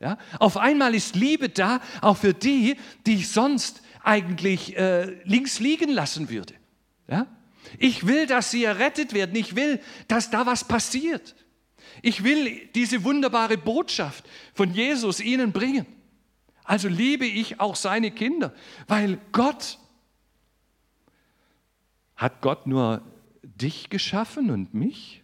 Ja? 0.00 0.18
Auf 0.38 0.56
einmal 0.56 0.94
ist 0.94 1.14
Liebe 1.14 1.48
da, 1.48 1.80
auch 2.00 2.16
für 2.16 2.34
die, 2.34 2.76
die 3.06 3.14
ich 3.14 3.28
sonst 3.28 3.82
eigentlich 4.02 4.76
äh, 4.76 5.22
links 5.24 5.60
liegen 5.60 5.90
lassen 5.90 6.28
würde. 6.30 6.54
Ja? 7.08 7.26
Ich 7.78 8.06
will, 8.06 8.26
dass 8.26 8.50
sie 8.50 8.64
errettet 8.64 9.12
werden. 9.12 9.34
Ich 9.36 9.56
will, 9.56 9.80
dass 10.08 10.30
da 10.30 10.46
was 10.46 10.64
passiert. 10.64 11.34
Ich 12.02 12.24
will 12.24 12.68
diese 12.74 13.04
wunderbare 13.04 13.56
Botschaft 13.56 14.24
von 14.54 14.72
Jesus 14.72 15.20
ihnen 15.20 15.52
bringen. 15.52 15.86
Also 16.64 16.88
liebe 16.88 17.26
ich 17.26 17.60
auch 17.60 17.76
seine 17.76 18.10
Kinder, 18.10 18.52
weil 18.88 19.18
Gott 19.32 19.78
hat 22.16 22.40
Gott 22.40 22.66
nur 22.66 23.02
dich 23.56 23.90
geschaffen 23.90 24.50
und 24.50 24.74
mich? 24.74 25.22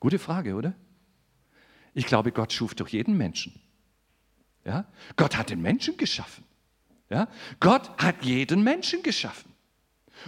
Gute 0.00 0.18
Frage, 0.18 0.54
oder? 0.54 0.74
Ich 1.94 2.06
glaube, 2.06 2.32
Gott 2.32 2.52
schuf 2.52 2.74
durch 2.74 2.90
jeden 2.90 3.16
Menschen. 3.16 3.58
Ja? 4.64 4.86
Gott 5.16 5.36
hat 5.36 5.50
den 5.50 5.62
Menschen 5.62 5.96
geschaffen. 5.96 6.44
Ja? 7.08 7.28
Gott 7.60 7.90
hat 7.98 8.24
jeden 8.24 8.62
Menschen 8.62 9.02
geschaffen. 9.02 9.52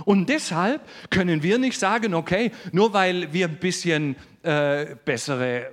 Und 0.04 0.28
deshalb 0.28 0.86
können 1.10 1.42
wir 1.42 1.58
nicht 1.58 1.78
sagen, 1.78 2.14
okay, 2.14 2.52
nur 2.72 2.92
weil 2.92 3.32
wir 3.32 3.48
ein 3.48 3.58
bisschen 3.58 4.16
äh, 4.42 4.96
bessere 5.04 5.72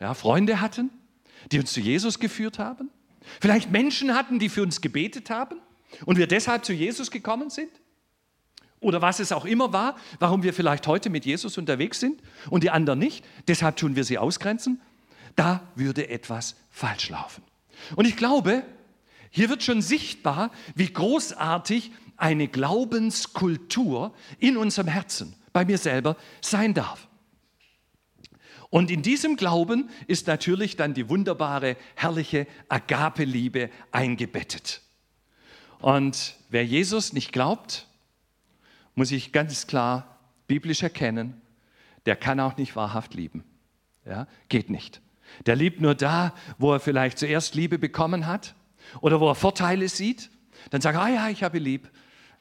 ja, 0.00 0.14
Freunde 0.14 0.60
hatten, 0.60 0.90
die 1.52 1.58
uns 1.58 1.72
zu 1.72 1.80
Jesus 1.80 2.18
geführt 2.18 2.58
haben, 2.58 2.90
vielleicht 3.40 3.70
Menschen 3.70 4.14
hatten, 4.14 4.38
die 4.38 4.48
für 4.48 4.62
uns 4.62 4.80
gebetet 4.80 5.30
haben 5.30 5.60
und 6.04 6.18
wir 6.18 6.26
deshalb 6.26 6.64
zu 6.64 6.72
Jesus 6.72 7.10
gekommen 7.10 7.50
sind, 7.50 7.70
oder 8.80 9.02
was 9.02 9.20
es 9.20 9.32
auch 9.32 9.44
immer 9.44 9.72
war, 9.72 9.96
warum 10.18 10.42
wir 10.42 10.52
vielleicht 10.52 10.86
heute 10.86 11.10
mit 11.10 11.24
Jesus 11.24 11.58
unterwegs 11.58 12.00
sind 12.00 12.20
und 12.50 12.62
die 12.62 12.70
anderen 12.70 12.98
nicht, 12.98 13.24
deshalb 13.48 13.76
tun 13.76 13.96
wir 13.96 14.04
sie 14.04 14.18
ausgrenzen, 14.18 14.80
da 15.34 15.62
würde 15.74 16.08
etwas 16.08 16.56
falsch 16.70 17.10
laufen. 17.10 17.42
Und 17.94 18.06
ich 18.06 18.16
glaube, 18.16 18.62
hier 19.30 19.48
wird 19.48 19.62
schon 19.62 19.82
sichtbar, 19.82 20.50
wie 20.74 20.92
großartig 20.92 21.92
eine 22.16 22.48
Glaubenskultur 22.48 24.14
in 24.38 24.56
unserem 24.56 24.88
Herzen, 24.88 25.34
bei 25.52 25.64
mir 25.64 25.78
selber, 25.78 26.16
sein 26.40 26.74
darf. 26.74 27.06
Und 28.70 28.90
in 28.90 29.02
diesem 29.02 29.36
Glauben 29.36 29.90
ist 30.06 30.26
natürlich 30.26 30.76
dann 30.76 30.94
die 30.94 31.08
wunderbare, 31.08 31.76
herrliche 31.94 32.46
Agape-Liebe 32.68 33.70
eingebettet. 33.92 34.82
Und 35.78 36.36
wer 36.48 36.64
Jesus 36.64 37.12
nicht 37.12 37.32
glaubt, 37.32 37.85
muss 38.96 39.12
ich 39.12 39.30
ganz 39.30 39.68
klar 39.68 40.18
biblisch 40.48 40.82
erkennen, 40.82 41.40
der 42.06 42.16
kann 42.16 42.40
auch 42.40 42.56
nicht 42.56 42.74
wahrhaft 42.74 43.14
lieben. 43.14 43.44
Ja, 44.04 44.26
geht 44.48 44.70
nicht. 44.70 45.00
Der 45.44 45.56
liebt 45.56 45.80
nur 45.80 45.94
da, 45.94 46.34
wo 46.58 46.72
er 46.72 46.80
vielleicht 46.80 47.18
zuerst 47.18 47.54
Liebe 47.54 47.78
bekommen 47.78 48.26
hat 48.26 48.54
oder 49.00 49.20
wo 49.20 49.28
er 49.28 49.34
Vorteile 49.34 49.88
sieht. 49.88 50.30
Dann 50.70 50.80
sagt 50.80 50.96
er, 50.96 51.02
ah 51.02 51.08
ja, 51.08 51.28
ich 51.28 51.42
habe 51.42 51.58
lieb. 51.58 51.90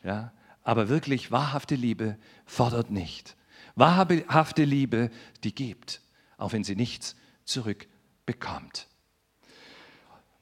Ja, 0.04 0.32
aber 0.64 0.88
wirklich 0.88 1.32
wahrhafte 1.32 1.76
Liebe 1.76 2.18
fordert 2.46 2.90
nicht. 2.90 3.36
Wahrhafte 3.76 4.64
Liebe, 4.64 5.10
die 5.44 5.54
gibt, 5.54 6.02
auch 6.38 6.54
wenn 6.54 6.64
sie 6.64 6.76
nichts 6.76 7.16
zurückbekommt. 7.44 8.88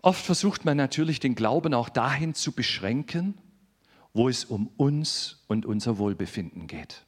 Oft 0.01 0.23
versucht 0.23 0.65
man 0.65 0.77
natürlich 0.77 1.21
den 1.21 1.33
Glauben 1.33 1.73
auch 1.73 1.89
dahin 1.89 2.33
zu 2.33 2.51
beschränken, 2.51 3.37
wo 4.13 4.29
es 4.29 4.45
um 4.45 4.67
uns 4.77 5.43
und 5.47 5.65
unser 5.65 5.97
Wohlbefinden 5.97 6.67
geht. 6.67 7.05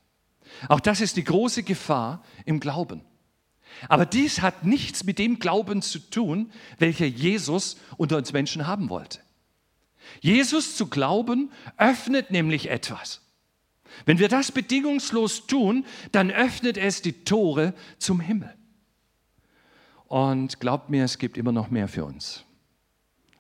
Auch 0.70 0.80
das 0.80 1.02
ist 1.02 1.18
die 1.18 1.24
große 1.24 1.64
Gefahr 1.64 2.24
im 2.46 2.60
Glauben. 2.60 3.02
Aber 3.90 4.06
dies 4.06 4.42
hat 4.42 4.66
nichts 4.66 5.04
mit 5.04 5.20
dem 5.20 5.40
Glauben 5.40 5.82
zu 5.82 6.00
tun, 6.00 6.52
welcher 6.78 7.06
Jesus 7.06 7.78
unter 7.98 8.18
uns 8.18 8.32
Menschen 8.32 8.68
haben 8.68 8.90
wollte. 8.90 9.20
Jesus 10.22 10.76
zu 10.76 10.88
glauben 10.88 11.52
öffnet 11.78 12.32
nämlich 12.32 12.70
etwas. 12.70 13.22
Wenn 14.06 14.20
wir 14.20 14.30
das 14.30 14.52
bedingungslos 14.52 15.48
tun, 15.48 15.86
dann 16.12 16.32
öffnet 16.32 16.78
es 16.78 17.02
die 17.02 17.24
Tore 17.24 17.74
zum 17.98 18.20
Himmel. 18.20 18.54
Und 20.08 20.60
glaubt 20.60 20.90
mir, 20.90 21.04
es 21.04 21.18
gibt 21.18 21.38
immer 21.38 21.52
noch 21.52 21.70
mehr 21.70 21.88
für 21.88 22.06
uns. 22.06 22.45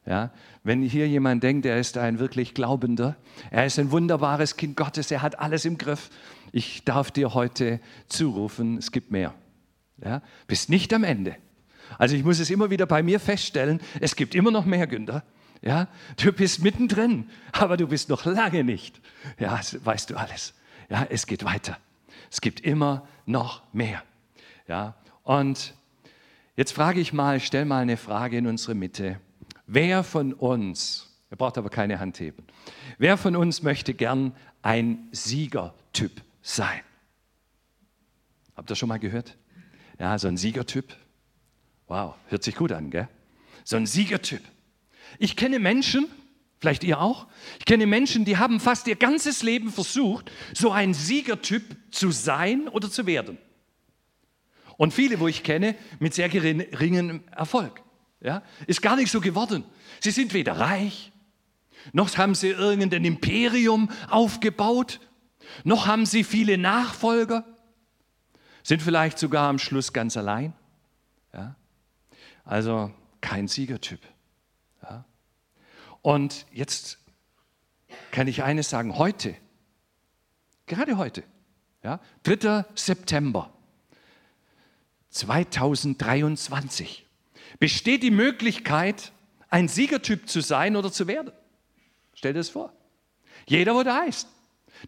Ja, 0.05 0.31
wenn 0.63 0.83
hier 0.83 1.07
jemand 1.07 1.41
denkt, 1.41 1.65
er 1.65 1.79
ist 1.79 1.97
ein 1.97 2.19
wirklich 2.19 2.53
Glaubender, 2.53 3.15
er 3.49 3.65
ist 3.65 3.79
ein 3.79 3.89
wunderbares 3.89 4.55
Kind 4.55 4.77
Gottes, 4.77 5.09
er 5.09 5.23
hat 5.23 5.39
alles 5.39 5.65
im 5.65 5.79
Griff, 5.79 6.11
ich 6.51 6.83
darf 6.85 7.09
dir 7.09 7.33
heute 7.33 7.79
zurufen, 8.07 8.77
es 8.77 8.91
gibt 8.91 9.09
mehr. 9.11 9.33
Ja, 10.03 10.21
bist 10.45 10.69
nicht 10.69 10.93
am 10.93 11.03
Ende. 11.03 11.37
Also 11.97 12.15
ich 12.15 12.23
muss 12.23 12.39
es 12.39 12.51
immer 12.51 12.69
wieder 12.69 12.85
bei 12.85 13.01
mir 13.01 13.19
feststellen, 13.19 13.79
es 13.99 14.15
gibt 14.15 14.35
immer 14.35 14.51
noch 14.51 14.65
mehr, 14.65 14.85
Günther. 14.85 15.23
Ja, 15.61 15.87
du 16.17 16.31
bist 16.31 16.61
mittendrin, 16.61 17.27
aber 17.51 17.75
du 17.75 17.87
bist 17.87 18.09
noch 18.09 18.25
lange 18.25 18.63
nicht. 18.63 19.01
Ja, 19.39 19.59
weißt 19.83 20.11
du 20.11 20.15
alles. 20.15 20.53
Ja, 20.89 21.07
es 21.09 21.25
geht 21.25 21.43
weiter. 21.43 21.79
Es 22.29 22.41
gibt 22.41 22.59
immer 22.59 23.07
noch 23.25 23.63
mehr. 23.73 24.03
Ja, 24.67 24.95
und 25.23 25.73
jetzt 26.55 26.73
frage 26.73 26.99
ich 26.99 27.13
mal, 27.13 27.39
stell 27.39 27.65
mal 27.65 27.81
eine 27.81 27.97
Frage 27.97 28.37
in 28.37 28.45
unsere 28.45 28.75
Mitte. 28.75 29.19
Wer 29.67 30.03
von 30.03 30.33
uns, 30.33 31.07
ihr 31.31 31.37
braucht 31.37 31.57
aber 31.57 31.69
keine 31.69 31.99
Hand 31.99 32.19
heben, 32.19 32.45
wer 32.97 33.17
von 33.17 33.35
uns 33.35 33.63
möchte 33.63 33.93
gern 33.93 34.35
ein 34.61 35.07
Siegertyp 35.11 36.21
sein? 36.41 36.81
Habt 38.55 38.69
ihr 38.69 38.75
schon 38.75 38.89
mal 38.89 38.99
gehört? 38.99 39.37
Ja, 39.99 40.17
so 40.19 40.27
ein 40.27 40.37
Siegertyp. 40.37 40.95
Wow, 41.87 42.15
hört 42.27 42.43
sich 42.43 42.55
gut 42.55 42.71
an, 42.71 42.89
gell? 42.89 43.07
So 43.63 43.75
ein 43.75 43.85
Siegertyp. 43.85 44.41
Ich 45.19 45.35
kenne 45.35 45.59
Menschen, 45.59 46.07
vielleicht 46.59 46.83
ihr 46.83 46.99
auch, 46.99 47.27
ich 47.59 47.65
kenne 47.65 47.87
Menschen, 47.87 48.25
die 48.25 48.37
haben 48.37 48.59
fast 48.59 48.87
ihr 48.87 48.95
ganzes 48.95 49.43
Leben 49.43 49.71
versucht, 49.71 50.31
so 50.53 50.71
ein 50.71 50.93
Siegertyp 50.93 51.63
zu 51.91 52.11
sein 52.11 52.67
oder 52.67 52.89
zu 52.89 53.05
werden. 53.05 53.37
Und 54.77 54.93
viele, 54.93 55.19
wo 55.19 55.27
ich 55.27 55.43
kenne, 55.43 55.75
mit 55.99 56.13
sehr 56.13 56.29
geringem 56.29 57.23
Erfolg. 57.31 57.81
Ja? 58.25 58.41
Ist 58.65 58.81
gar 58.81 58.95
nicht 58.95 59.11
so 59.11 59.21
geworden. 59.21 59.63
Sie 60.01 60.09
sind 60.09 60.33
weder 60.33 60.57
reich, 60.59 61.11
noch 61.93 62.17
haben 62.17 62.33
sie 62.33 62.49
irgendein 62.49 63.05
Imperium 63.05 63.91
aufgebaut, 64.09 64.99
noch 65.63 65.85
haben 65.85 66.07
sie 66.07 66.23
viele 66.23 66.57
Nachfolger, 66.57 67.45
sind 68.63 68.81
vielleicht 68.81 69.19
sogar 69.19 69.47
am 69.47 69.59
Schluss 69.59 69.93
ganz 69.93 70.17
allein. 70.17 70.53
Ja? 71.33 71.55
Also 72.43 72.91
kein 73.21 73.47
Siegertyp. 73.47 74.01
Ja? 74.81 75.05
Und 76.01 76.47
jetzt 76.51 76.97
kann 78.09 78.27
ich 78.27 78.41
eines 78.41 78.71
sagen, 78.71 78.97
heute, 78.97 79.35
gerade 80.65 80.97
heute, 80.97 81.23
ja, 81.83 81.99
3. 82.23 82.65
September 82.73 83.53
2023, 85.11 87.04
besteht 87.59 88.03
die 88.03 88.11
Möglichkeit, 88.11 89.11
ein 89.49 89.67
Siegertyp 89.67 90.27
zu 90.27 90.41
sein 90.41 90.75
oder 90.75 90.91
zu 90.91 91.07
werden. 91.07 91.31
Stell 92.13 92.33
dir 92.33 92.39
das 92.39 92.49
vor. 92.49 92.73
Jeder, 93.47 93.75
wo 93.75 93.83
der 93.83 93.95
heißt, 93.95 94.27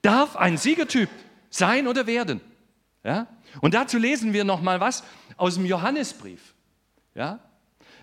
darf 0.01 0.36
ein 0.36 0.57
Siegertyp 0.57 1.09
sein 1.50 1.88
oder 1.88 2.07
werden. 2.07 2.41
Ja? 3.03 3.27
Und 3.62 3.74
dazu 3.74 3.97
lesen 3.97 4.33
wir 4.33 4.43
noch 4.43 4.62
mal 4.62 4.79
was 4.79 5.03
aus 5.38 5.55
dem 5.55 5.65
Johannesbrief. 5.65 6.53
Ja? 7.15 7.39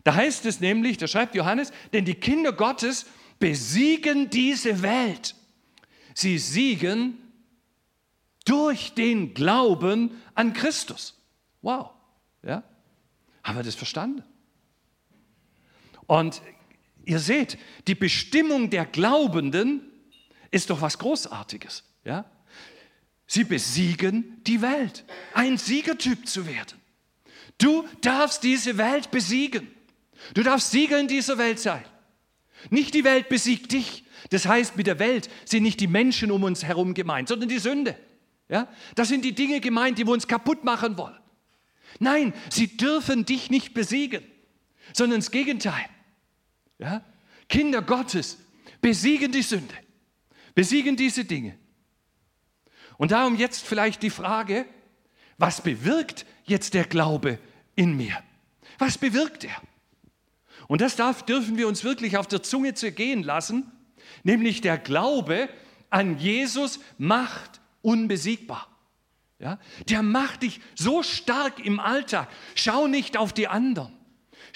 Da 0.04 0.14
heißt 0.14 0.46
es 0.46 0.60
nämlich, 0.60 0.98
da 0.98 1.06
schreibt 1.06 1.34
Johannes, 1.34 1.72
denn 1.92 2.04
die 2.04 2.14
Kinder 2.14 2.52
Gottes 2.52 3.06
besiegen 3.38 4.30
diese 4.30 4.82
Welt. 4.82 5.34
Sie 6.14 6.38
siegen 6.38 7.18
durch 8.44 8.94
den 8.94 9.34
Glauben 9.34 10.22
an 10.34 10.52
Christus. 10.52 11.18
Wow. 11.62 11.90
Ja? 12.42 12.62
Haben 13.42 13.58
wir 13.58 13.64
das 13.64 13.74
verstanden? 13.74 14.22
Und 16.06 16.42
ihr 17.04 17.18
seht, 17.18 17.58
die 17.86 17.94
Bestimmung 17.94 18.70
der 18.70 18.86
Glaubenden 18.86 19.82
ist 20.50 20.70
doch 20.70 20.80
was 20.80 20.98
Großartiges. 20.98 21.84
Ja? 22.04 22.24
Sie 23.26 23.44
besiegen 23.44 24.42
die 24.46 24.60
Welt, 24.62 25.04
ein 25.32 25.58
Siegertyp 25.58 26.28
zu 26.28 26.46
werden. 26.46 26.80
Du 27.58 27.86
darfst 28.00 28.42
diese 28.42 28.76
Welt 28.78 29.10
besiegen. 29.10 29.68
Du 30.34 30.42
darfst 30.42 30.70
Sieger 30.70 30.98
in 30.98 31.08
dieser 31.08 31.38
Welt 31.38 31.58
sein. 31.58 31.84
Nicht 32.70 32.94
die 32.94 33.04
Welt 33.04 33.28
besiegt 33.28 33.72
dich, 33.72 34.04
Das 34.30 34.46
heißt, 34.46 34.76
mit 34.76 34.86
der 34.86 34.98
Welt 34.98 35.28
sind 35.44 35.62
nicht 35.62 35.80
die 35.80 35.86
Menschen 35.86 36.30
um 36.30 36.44
uns 36.44 36.64
herum 36.64 36.94
gemeint, 36.94 37.28
sondern 37.28 37.48
die 37.48 37.58
Sünde. 37.58 37.96
Ja? 38.48 38.68
Das 38.94 39.08
sind 39.08 39.24
die 39.24 39.34
Dinge 39.34 39.60
gemeint, 39.60 39.98
die 39.98 40.06
wir 40.06 40.12
uns 40.12 40.26
kaputt 40.26 40.64
machen 40.64 40.96
wollen. 40.96 41.18
Nein, 41.98 42.32
sie 42.50 42.76
dürfen 42.76 43.24
dich 43.24 43.50
nicht 43.50 43.74
besiegen, 43.74 44.24
sondern 44.92 45.20
das 45.20 45.30
Gegenteil. 45.30 45.84
Ja? 46.78 47.04
Kinder 47.48 47.82
Gottes 47.82 48.38
besiegen 48.80 49.32
die 49.32 49.42
Sünde, 49.42 49.74
besiegen 50.54 50.96
diese 50.96 51.24
Dinge. 51.24 51.58
Und 52.96 53.10
darum 53.10 53.36
jetzt 53.36 53.62
vielleicht 53.64 54.02
die 54.02 54.10
Frage, 54.10 54.66
was 55.38 55.62
bewirkt 55.62 56.26
jetzt 56.44 56.74
der 56.74 56.84
Glaube 56.84 57.38
in 57.74 57.96
mir? 57.96 58.16
Was 58.78 58.98
bewirkt 58.98 59.44
er? 59.44 59.56
Und 60.68 60.80
das 60.80 60.96
darf, 60.96 61.24
dürfen 61.24 61.56
wir 61.56 61.68
uns 61.68 61.84
wirklich 61.84 62.16
auf 62.16 62.26
der 62.26 62.42
Zunge 62.42 62.74
zergehen 62.74 63.22
lassen, 63.22 63.70
nämlich 64.22 64.60
der 64.60 64.78
Glaube 64.78 65.48
an 65.90 66.18
Jesus 66.18 66.80
macht 66.98 67.60
unbesiegbar. 67.82 68.68
Ja? 69.38 69.58
Der 69.88 70.02
macht 70.02 70.42
dich 70.42 70.60
so 70.74 71.02
stark 71.02 71.64
im 71.64 71.80
Alltag. 71.80 72.28
Schau 72.54 72.86
nicht 72.86 73.16
auf 73.16 73.32
die 73.32 73.48
anderen. 73.48 73.92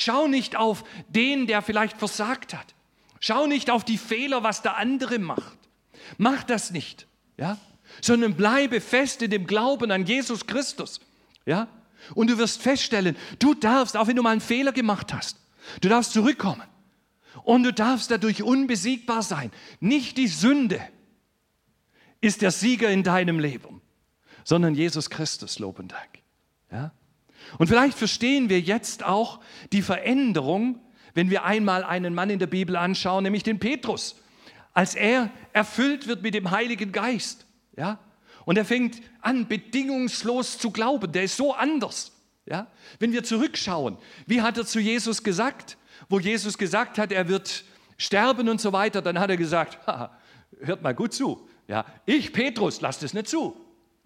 Schau 0.00 0.28
nicht 0.28 0.54
auf 0.54 0.84
den, 1.08 1.48
der 1.48 1.60
vielleicht 1.60 1.98
versagt 1.98 2.54
hat. 2.54 2.74
Schau 3.18 3.48
nicht 3.48 3.68
auf 3.68 3.84
die 3.84 3.98
Fehler, 3.98 4.44
was 4.44 4.62
der 4.62 4.76
andere 4.76 5.18
macht. 5.18 5.58
Mach 6.18 6.44
das 6.44 6.70
nicht, 6.70 7.08
ja? 7.36 7.58
sondern 8.00 8.36
bleibe 8.36 8.80
fest 8.80 9.22
in 9.22 9.32
dem 9.32 9.46
Glauben 9.48 9.90
an 9.90 10.06
Jesus 10.06 10.46
Christus. 10.46 11.00
Ja? 11.44 11.66
Und 12.14 12.30
du 12.30 12.38
wirst 12.38 12.62
feststellen, 12.62 13.16
du 13.40 13.54
darfst, 13.54 13.96
auch 13.96 14.06
wenn 14.06 14.14
du 14.14 14.22
mal 14.22 14.30
einen 14.30 14.40
Fehler 14.40 14.70
gemacht 14.70 15.12
hast, 15.12 15.36
du 15.80 15.88
darfst 15.88 16.12
zurückkommen. 16.12 16.62
Und 17.42 17.64
du 17.64 17.72
darfst 17.72 18.12
dadurch 18.12 18.44
unbesiegbar 18.44 19.24
sein. 19.24 19.50
Nicht 19.80 20.16
die 20.16 20.28
Sünde 20.28 20.80
ist 22.20 22.40
der 22.40 22.52
Sieger 22.52 22.88
in 22.90 23.02
deinem 23.02 23.40
Leben, 23.40 23.80
sondern 24.44 24.76
Jesus 24.76 25.10
Christus, 25.10 25.58
Lob 25.58 25.80
und 25.80 25.90
Dank. 25.90 26.20
Ja? 26.70 26.92
Und 27.56 27.68
vielleicht 27.68 27.96
verstehen 27.96 28.48
wir 28.48 28.60
jetzt 28.60 29.04
auch 29.04 29.40
die 29.72 29.82
Veränderung, 29.82 30.80
wenn 31.14 31.30
wir 31.30 31.44
einmal 31.44 31.84
einen 31.84 32.14
Mann 32.14 32.30
in 32.30 32.38
der 32.38 32.46
Bibel 32.46 32.76
anschauen, 32.76 33.24
nämlich 33.24 33.42
den 33.42 33.58
Petrus, 33.58 34.16
als 34.74 34.94
er 34.94 35.30
erfüllt 35.52 36.06
wird 36.06 36.22
mit 36.22 36.34
dem 36.34 36.50
Heiligen 36.50 36.92
Geist. 36.92 37.46
Ja? 37.76 37.98
Und 38.44 38.58
er 38.58 38.64
fängt 38.64 39.00
an, 39.20 39.48
bedingungslos 39.48 40.58
zu 40.58 40.70
glauben. 40.70 41.10
Der 41.10 41.24
ist 41.24 41.36
so 41.36 41.54
anders. 41.54 42.12
Ja? 42.46 42.68
Wenn 42.98 43.12
wir 43.12 43.24
zurückschauen, 43.24 43.96
wie 44.26 44.42
hat 44.42 44.58
er 44.58 44.66
zu 44.66 44.80
Jesus 44.80 45.22
gesagt? 45.22 45.76
Wo 46.08 46.20
Jesus 46.20 46.56
gesagt 46.56 46.98
hat, 46.98 47.12
er 47.12 47.28
wird 47.28 47.64
sterben 47.96 48.48
und 48.48 48.60
so 48.60 48.72
weiter, 48.72 49.02
dann 49.02 49.18
hat 49.18 49.30
er 49.30 49.36
gesagt, 49.36 49.78
hört 50.60 50.82
mal 50.82 50.94
gut 50.94 51.12
zu. 51.12 51.48
Ja, 51.66 51.84
ich, 52.06 52.32
Petrus, 52.32 52.80
lass 52.80 52.98
das 52.98 53.12
nicht 53.12 53.28
zu. 53.28 53.56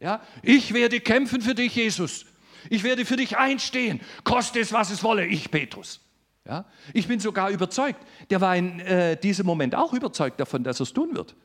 Ja, 0.01 0.21
ich 0.43 0.75
werde 0.75 0.99
kämpfen 1.01 1.41
für 1.41 1.55
dich, 1.55 1.77
Jesus. 1.77 2.27
Ich 2.71 2.83
werde 2.83 3.05
für 3.05 3.17
dich 3.17 3.37
einstehen, 3.37 4.01
koste 4.25 4.61
es, 4.61 4.73
was 4.73 4.91
es 4.91 5.03
wolle. 5.03 5.27
Ich, 5.27 5.51
Petrus. 5.51 6.01
Ja, 6.47 6.65
ich 6.93 7.07
bin 7.07 7.21
sogar 7.21 7.51
überzeugt. 7.51 8.01
Der 8.31 8.41
war 8.41 8.57
in 8.57 8.81
äh, 8.81 9.17
diesem 9.17 9.47
Moment 9.47 9.75
auch 9.75 9.93
überzeugt 9.93 10.41
davon, 10.41 10.65
dass 10.65 10.81
er 10.81 10.85
es 10.85 10.93
tun 10.93 11.15
wird. 11.15 11.37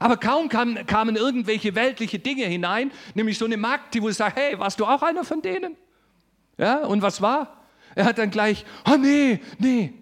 Aber 0.00 0.16
kaum 0.16 0.48
kam, 0.48 0.84
kamen 0.86 1.14
irgendwelche 1.14 1.74
weltliche 1.76 2.18
Dinge 2.18 2.44
hinein, 2.44 2.90
nämlich 3.14 3.38
so 3.38 3.44
eine 3.44 3.56
Magd, 3.56 3.94
die 3.94 4.02
wohl 4.02 4.12
sagt, 4.12 4.36
hey, 4.36 4.58
warst 4.58 4.80
du 4.80 4.84
auch 4.84 5.02
einer 5.02 5.24
von 5.24 5.42
denen? 5.42 5.76
Ja, 6.58 6.84
und 6.84 7.02
was 7.02 7.20
war? 7.20 7.64
Er 7.94 8.04
hat 8.04 8.18
dann 8.18 8.30
gleich, 8.30 8.64
oh 8.90 8.96
nee, 8.96 9.40
nee. 9.58 9.94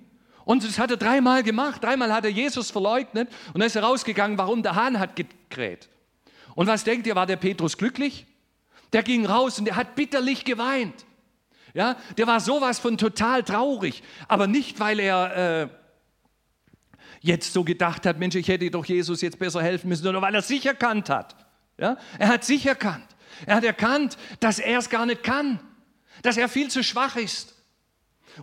Und 0.46 0.64
das 0.64 0.78
hat 0.78 0.90
er 0.90 0.96
dreimal 0.96 1.42
gemacht. 1.42 1.82
Dreimal 1.82 2.12
hat 2.12 2.24
er 2.24 2.30
Jesus 2.30 2.70
verleugnet 2.70 3.28
und 3.48 3.60
dann 3.60 3.66
ist 3.66 3.76
er 3.76 3.82
rausgegangen, 3.82 4.38
warum 4.38 4.62
der 4.62 4.74
Hahn 4.74 4.98
hat 4.98 5.16
gekräht. 5.16 5.88
Und 6.54 6.66
was 6.66 6.84
denkt 6.84 7.06
ihr, 7.06 7.14
war 7.14 7.26
der 7.26 7.36
Petrus 7.36 7.76
glücklich? 7.76 8.26
Der 8.94 9.02
ging 9.02 9.26
raus 9.26 9.58
und 9.58 9.64
der 9.64 9.74
hat 9.76 9.96
bitterlich 9.96 10.44
geweint. 10.44 11.04
Ja, 11.74 11.96
der 12.16 12.28
war 12.28 12.38
sowas 12.38 12.78
von 12.78 12.96
total 12.96 13.42
traurig, 13.42 14.04
aber 14.28 14.46
nicht, 14.46 14.78
weil 14.78 15.00
er 15.00 15.64
äh, 15.64 15.68
jetzt 17.20 17.52
so 17.52 17.64
gedacht 17.64 18.06
hat, 18.06 18.20
Mensch, 18.20 18.36
ich 18.36 18.46
hätte 18.46 18.70
doch 18.70 18.84
Jesus 18.84 19.20
jetzt 19.20 19.40
besser 19.40 19.60
helfen 19.60 19.88
müssen, 19.88 20.04
sondern 20.04 20.22
weil 20.22 20.36
er 20.36 20.42
sich 20.42 20.64
erkannt 20.64 21.10
hat. 21.10 21.34
Ja, 21.76 21.96
er 22.20 22.28
hat 22.28 22.44
sich 22.44 22.64
erkannt. 22.66 23.04
Er 23.44 23.56
hat 23.56 23.64
erkannt, 23.64 24.16
dass 24.38 24.60
er 24.60 24.78
es 24.78 24.88
gar 24.88 25.06
nicht 25.06 25.24
kann, 25.24 25.58
dass 26.22 26.36
er 26.36 26.48
viel 26.48 26.70
zu 26.70 26.84
schwach 26.84 27.16
ist. 27.16 27.56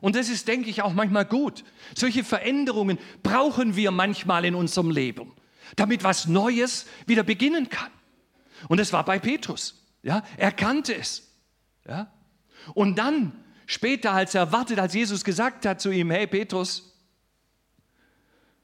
Und 0.02 0.18
das 0.18 0.28
ist, 0.28 0.50
denke 0.50 0.70
ich, 0.70 0.82
auch 0.82 0.92
manchmal 0.92 1.24
gut. 1.24 1.64
Solche 1.96 2.26
Veränderungen 2.26 2.98
brauchen 3.24 3.78
wir 3.78 3.92
manchmal 3.92 4.44
in 4.44 4.56
unserem 4.56 4.92
Leben, 4.92 5.32
damit 5.78 6.04
was 6.04 6.28
Neues 6.28 6.88
wieder 7.06 7.24
beginnen 7.24 7.70
kann. 7.70 7.92
Und 8.68 8.82
das 8.82 8.92
war 8.92 9.06
bei 9.06 9.18
Petrus. 9.18 9.81
Ja, 10.04 10.24
er 10.38 10.52
kannte 10.52 10.96
es. 10.96 11.32
Ja? 11.88 12.12
Und 12.74 12.98
dann, 12.98 13.34
später, 13.66 14.12
als 14.12 14.36
er 14.36 14.52
wartet, 14.52 14.80
als 14.80 14.94
Jesus 14.94 15.24
gesagt 15.24 15.66
hat 15.66 15.82
zu 15.82 15.92
ihm, 15.92 16.12
hey 16.12 16.28
Petrus, 16.28 16.94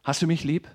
hast 0.04 0.22
du 0.22 0.28
mich 0.28 0.44
lieb? 0.44 0.68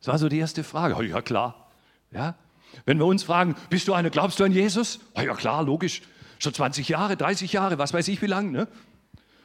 Das 0.00 0.08
war 0.08 0.18
so 0.18 0.28
die 0.28 0.38
erste 0.38 0.62
Frage. 0.62 1.04
Ja, 1.06 1.22
klar. 1.22 1.70
Ja? 2.10 2.36
Wenn 2.84 2.98
wir 2.98 3.06
uns 3.06 3.22
fragen, 3.24 3.56
bist 3.70 3.88
du 3.88 3.94
einer, 3.94 4.10
glaubst 4.10 4.38
du 4.38 4.44
an 4.44 4.52
Jesus? 4.52 5.00
Ja, 5.16 5.34
klar, 5.34 5.62
logisch. 5.62 6.02
Schon 6.38 6.52
20 6.52 6.88
Jahre, 6.88 7.16
30 7.16 7.52
Jahre, 7.52 7.78
was 7.78 7.94
weiß 7.94 8.08
ich 8.08 8.20
wie 8.20 8.26
lange. 8.26 8.50
Ne? 8.50 8.68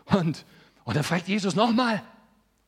Und, 0.05 0.45
und 0.83 0.95
dann 0.95 1.03
fragt 1.03 1.27
Jesus 1.27 1.55
nochmal. 1.55 2.03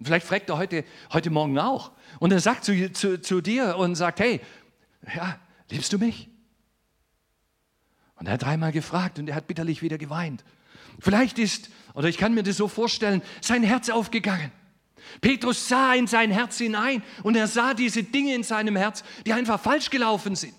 Vielleicht 0.01 0.25
fragt 0.25 0.49
er 0.49 0.57
heute, 0.57 0.85
heute 1.11 1.29
Morgen 1.29 1.59
auch. 1.59 1.91
Und 2.19 2.31
er 2.31 2.39
sagt 2.39 2.63
zu, 2.63 2.91
zu, 2.93 3.21
zu 3.21 3.41
dir 3.41 3.77
und 3.77 3.95
sagt, 3.95 4.19
hey, 4.19 4.41
ja, 5.15 5.37
liebst 5.69 5.91
du 5.93 5.97
mich? 5.97 6.29
Und 8.15 8.27
er 8.27 8.33
hat 8.33 8.43
dreimal 8.43 8.71
gefragt 8.71 9.19
und 9.19 9.27
er 9.27 9.35
hat 9.35 9.47
bitterlich 9.47 9.81
wieder 9.81 9.97
geweint. 9.97 10.43
Vielleicht 10.99 11.39
ist, 11.39 11.69
oder 11.93 12.07
ich 12.07 12.17
kann 12.17 12.33
mir 12.33 12.43
das 12.43 12.57
so 12.57 12.67
vorstellen, 12.67 13.21
sein 13.41 13.63
Herz 13.63 13.89
aufgegangen. 13.89 14.51
Petrus 15.21 15.67
sah 15.67 15.93
in 15.93 16.07
sein 16.07 16.31
Herz 16.31 16.57
hinein 16.57 17.03
und 17.23 17.35
er 17.35 17.47
sah 17.47 17.73
diese 17.73 18.03
Dinge 18.03 18.35
in 18.35 18.43
seinem 18.43 18.75
Herz, 18.75 19.03
die 19.25 19.33
einfach 19.33 19.59
falsch 19.59 19.89
gelaufen 19.89 20.35
sind, 20.35 20.55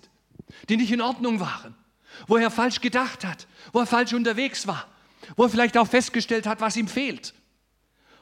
die 0.69 0.77
nicht 0.77 0.91
in 0.91 1.01
Ordnung 1.01 1.39
waren, 1.39 1.75
wo 2.27 2.37
er 2.37 2.51
falsch 2.51 2.81
gedacht 2.81 3.25
hat, 3.25 3.47
wo 3.73 3.79
er 3.79 3.85
falsch 3.85 4.13
unterwegs 4.13 4.67
war, 4.67 4.87
wo 5.35 5.43
er 5.43 5.49
vielleicht 5.49 5.77
auch 5.77 5.87
festgestellt 5.87 6.45
hat, 6.45 6.61
was 6.61 6.77
ihm 6.77 6.87
fehlt. 6.87 7.33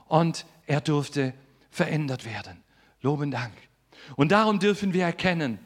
Und 0.06 0.46
er 0.66 0.82
durfte 0.82 1.34
verändert 1.70 2.26
werden. 2.26 2.64
Loben 3.02 3.32
Dank. 3.32 3.54
Und 4.16 4.32
darum 4.32 4.60
dürfen 4.60 4.94
wir 4.94 5.04
erkennen, 5.06 5.60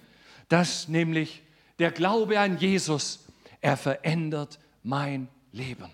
dass 0.50 0.88
nämlich 0.88 1.44
der 1.80 1.92
Glaube 1.92 2.40
an 2.40 2.58
Jesus, 2.58 3.27
er 3.62 3.78
verändert 3.78 4.60
mein 4.84 5.28
Leben. 5.52 5.90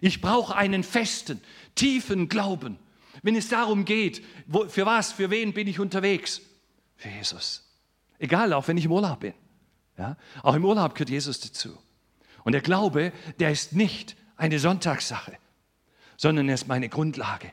Ich 0.00 0.20
brauche 0.20 0.54
einen 0.54 0.82
festen, 0.82 1.40
tiefen 1.74 2.28
Glauben, 2.28 2.78
wenn 3.22 3.36
es 3.36 3.48
darum 3.48 3.84
geht, 3.84 4.24
wo, 4.46 4.68
für 4.68 4.86
was, 4.86 5.12
für 5.12 5.30
wen 5.30 5.52
bin 5.52 5.66
ich 5.66 5.80
unterwegs? 5.80 6.40
Für 6.96 7.08
Jesus. 7.08 7.68
Egal, 8.18 8.52
auch 8.52 8.68
wenn 8.68 8.76
ich 8.76 8.84
im 8.84 8.92
Urlaub 8.92 9.20
bin. 9.20 9.34
Ja? 9.98 10.16
Auch 10.42 10.54
im 10.54 10.64
Urlaub 10.64 10.94
gehört 10.94 11.10
Jesus 11.10 11.40
dazu. 11.40 11.76
Und 12.44 12.52
der 12.52 12.60
Glaube, 12.62 13.12
der 13.38 13.50
ist 13.50 13.74
nicht 13.74 14.16
eine 14.36 14.58
Sonntagssache, 14.58 15.36
sondern 16.16 16.48
er 16.48 16.54
ist 16.54 16.68
meine 16.68 16.88
Grundlage. 16.88 17.52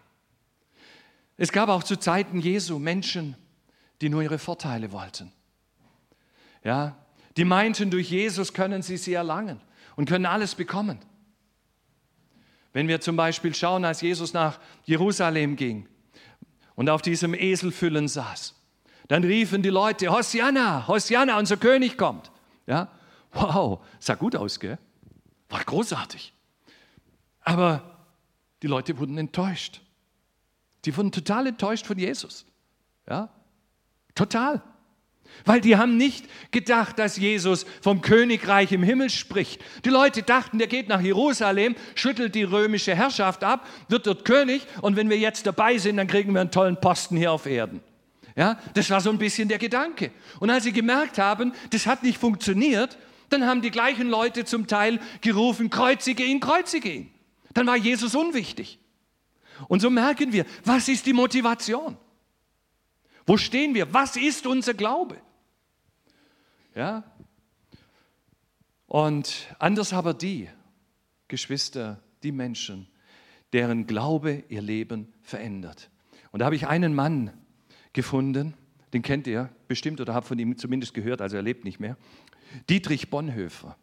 Es 1.37 1.51
gab 1.51 1.69
auch 1.69 1.83
zu 1.83 1.97
Zeiten 1.97 2.39
Jesu 2.39 2.79
Menschen, 2.79 3.35
die 4.01 4.09
nur 4.09 4.21
ihre 4.21 4.39
Vorteile 4.39 4.91
wollten. 4.91 5.31
Ja, 6.63 6.97
die 7.37 7.45
meinten, 7.45 7.91
durch 7.91 8.09
Jesus 8.09 8.53
können 8.53 8.81
sie 8.81 8.97
sie 8.97 9.13
erlangen 9.13 9.61
und 9.95 10.09
können 10.09 10.25
alles 10.25 10.55
bekommen. 10.55 10.99
Wenn 12.73 12.87
wir 12.87 12.99
zum 12.99 13.15
Beispiel 13.15 13.55
schauen, 13.55 13.85
als 13.85 14.01
Jesus 14.01 14.33
nach 14.33 14.59
Jerusalem 14.83 15.55
ging 15.55 15.87
und 16.75 16.89
auf 16.89 17.01
diesem 17.01 17.33
Eselfüllen 17.33 18.07
saß, 18.07 18.55
dann 19.07 19.23
riefen 19.23 19.61
die 19.61 19.69
Leute, 19.69 20.11
Hosianna, 20.11 20.87
Hosianna, 20.87 21.37
unser 21.37 21.57
König 21.57 21.97
kommt. 21.97 22.31
Ja, 22.65 22.89
wow, 23.31 23.79
sah 23.99 24.15
gut 24.15 24.35
aus, 24.35 24.59
gell? 24.59 24.77
War 25.49 25.63
großartig. 25.63 26.33
Aber 27.41 28.05
die 28.61 28.67
Leute 28.67 28.97
wurden 28.97 29.17
enttäuscht. 29.17 29.81
Die 30.85 30.95
wurden 30.97 31.11
total 31.11 31.47
enttäuscht 31.47 31.85
von 31.85 31.97
Jesus. 31.97 32.45
Ja, 33.09 33.29
total. 34.13 34.61
Weil 35.45 35.61
die 35.61 35.77
haben 35.77 35.97
nicht 35.97 36.25
gedacht, 36.51 36.99
dass 36.99 37.17
Jesus 37.17 37.65
vom 37.81 38.01
Königreich 38.01 38.71
im 38.71 38.83
Himmel 38.83 39.09
spricht. 39.09 39.61
Die 39.85 39.89
Leute 39.89 40.23
dachten, 40.23 40.57
der 40.57 40.67
geht 40.67 40.89
nach 40.89 41.01
Jerusalem, 41.01 41.75
schüttelt 41.95 42.35
die 42.35 42.43
römische 42.43 42.95
Herrschaft 42.95 43.43
ab, 43.43 43.67
wird 43.89 44.07
dort 44.07 44.25
König 44.25 44.61
und 44.81 44.95
wenn 44.95 45.09
wir 45.09 45.17
jetzt 45.17 45.45
dabei 45.45 45.77
sind, 45.77 45.97
dann 45.97 46.07
kriegen 46.07 46.33
wir 46.33 46.41
einen 46.41 46.51
tollen 46.51 46.79
Posten 46.79 47.17
hier 47.17 47.31
auf 47.31 47.45
Erden. 47.45 47.81
Ja, 48.35 48.59
das 48.75 48.89
war 48.89 49.01
so 49.01 49.09
ein 49.09 49.17
bisschen 49.17 49.47
der 49.47 49.57
Gedanke. 49.57 50.11
Und 50.39 50.49
als 50.51 50.63
sie 50.63 50.71
gemerkt 50.71 51.17
haben, 51.17 51.53
das 51.71 51.87
hat 51.87 52.03
nicht 52.03 52.19
funktioniert, 52.19 52.97
dann 53.29 53.45
haben 53.45 53.61
die 53.61 53.71
gleichen 53.71 54.09
Leute 54.09 54.45
zum 54.45 54.67
Teil 54.67 54.99
gerufen, 55.21 55.69
kreuzige 55.69 56.23
ihn, 56.23 56.39
kreuzige 56.39 56.89
ihn. 56.89 57.11
Dann 57.53 57.65
war 57.65 57.75
Jesus 57.75 58.13
unwichtig. 58.13 58.79
Und 59.67 59.81
so 59.81 59.89
merken 59.89 60.31
wir, 60.31 60.45
was 60.63 60.87
ist 60.87 61.05
die 61.05 61.13
Motivation? 61.13 61.97
Wo 63.27 63.35
stehen 63.35 63.75
wir? 63.75 63.93
Was 63.93 64.15
ist 64.15 64.47
unser 64.47 64.73
Glaube? 64.73 65.17
Ja? 66.73 67.03
Und 68.87 69.53
anders 69.59 69.91
aber 69.91 70.13
die 70.13 70.49
Geschwister, 71.27 72.01
die 72.23 72.31
Menschen, 72.31 72.87
deren 73.51 73.85
Glaube 73.85 74.43
ihr 74.47 74.61
Leben 74.61 75.13
verändert. 75.21 75.89
Und 76.31 76.39
da 76.39 76.45
habe 76.45 76.55
ich 76.55 76.67
einen 76.67 76.95
Mann 76.95 77.33
gefunden, 77.91 78.53
den 78.93 79.01
kennt 79.01 79.27
ihr 79.27 79.49
bestimmt 79.67 79.99
oder 79.99 80.13
habt 80.13 80.27
von 80.27 80.39
ihm 80.39 80.57
zumindest 80.57 80.93
gehört, 80.93 81.21
also 81.21 81.35
er 81.35 81.41
lebt 81.41 81.65
nicht 81.65 81.81
mehr. 81.81 81.97
Dietrich 82.69 83.09
Bonhoeffer. 83.09 83.77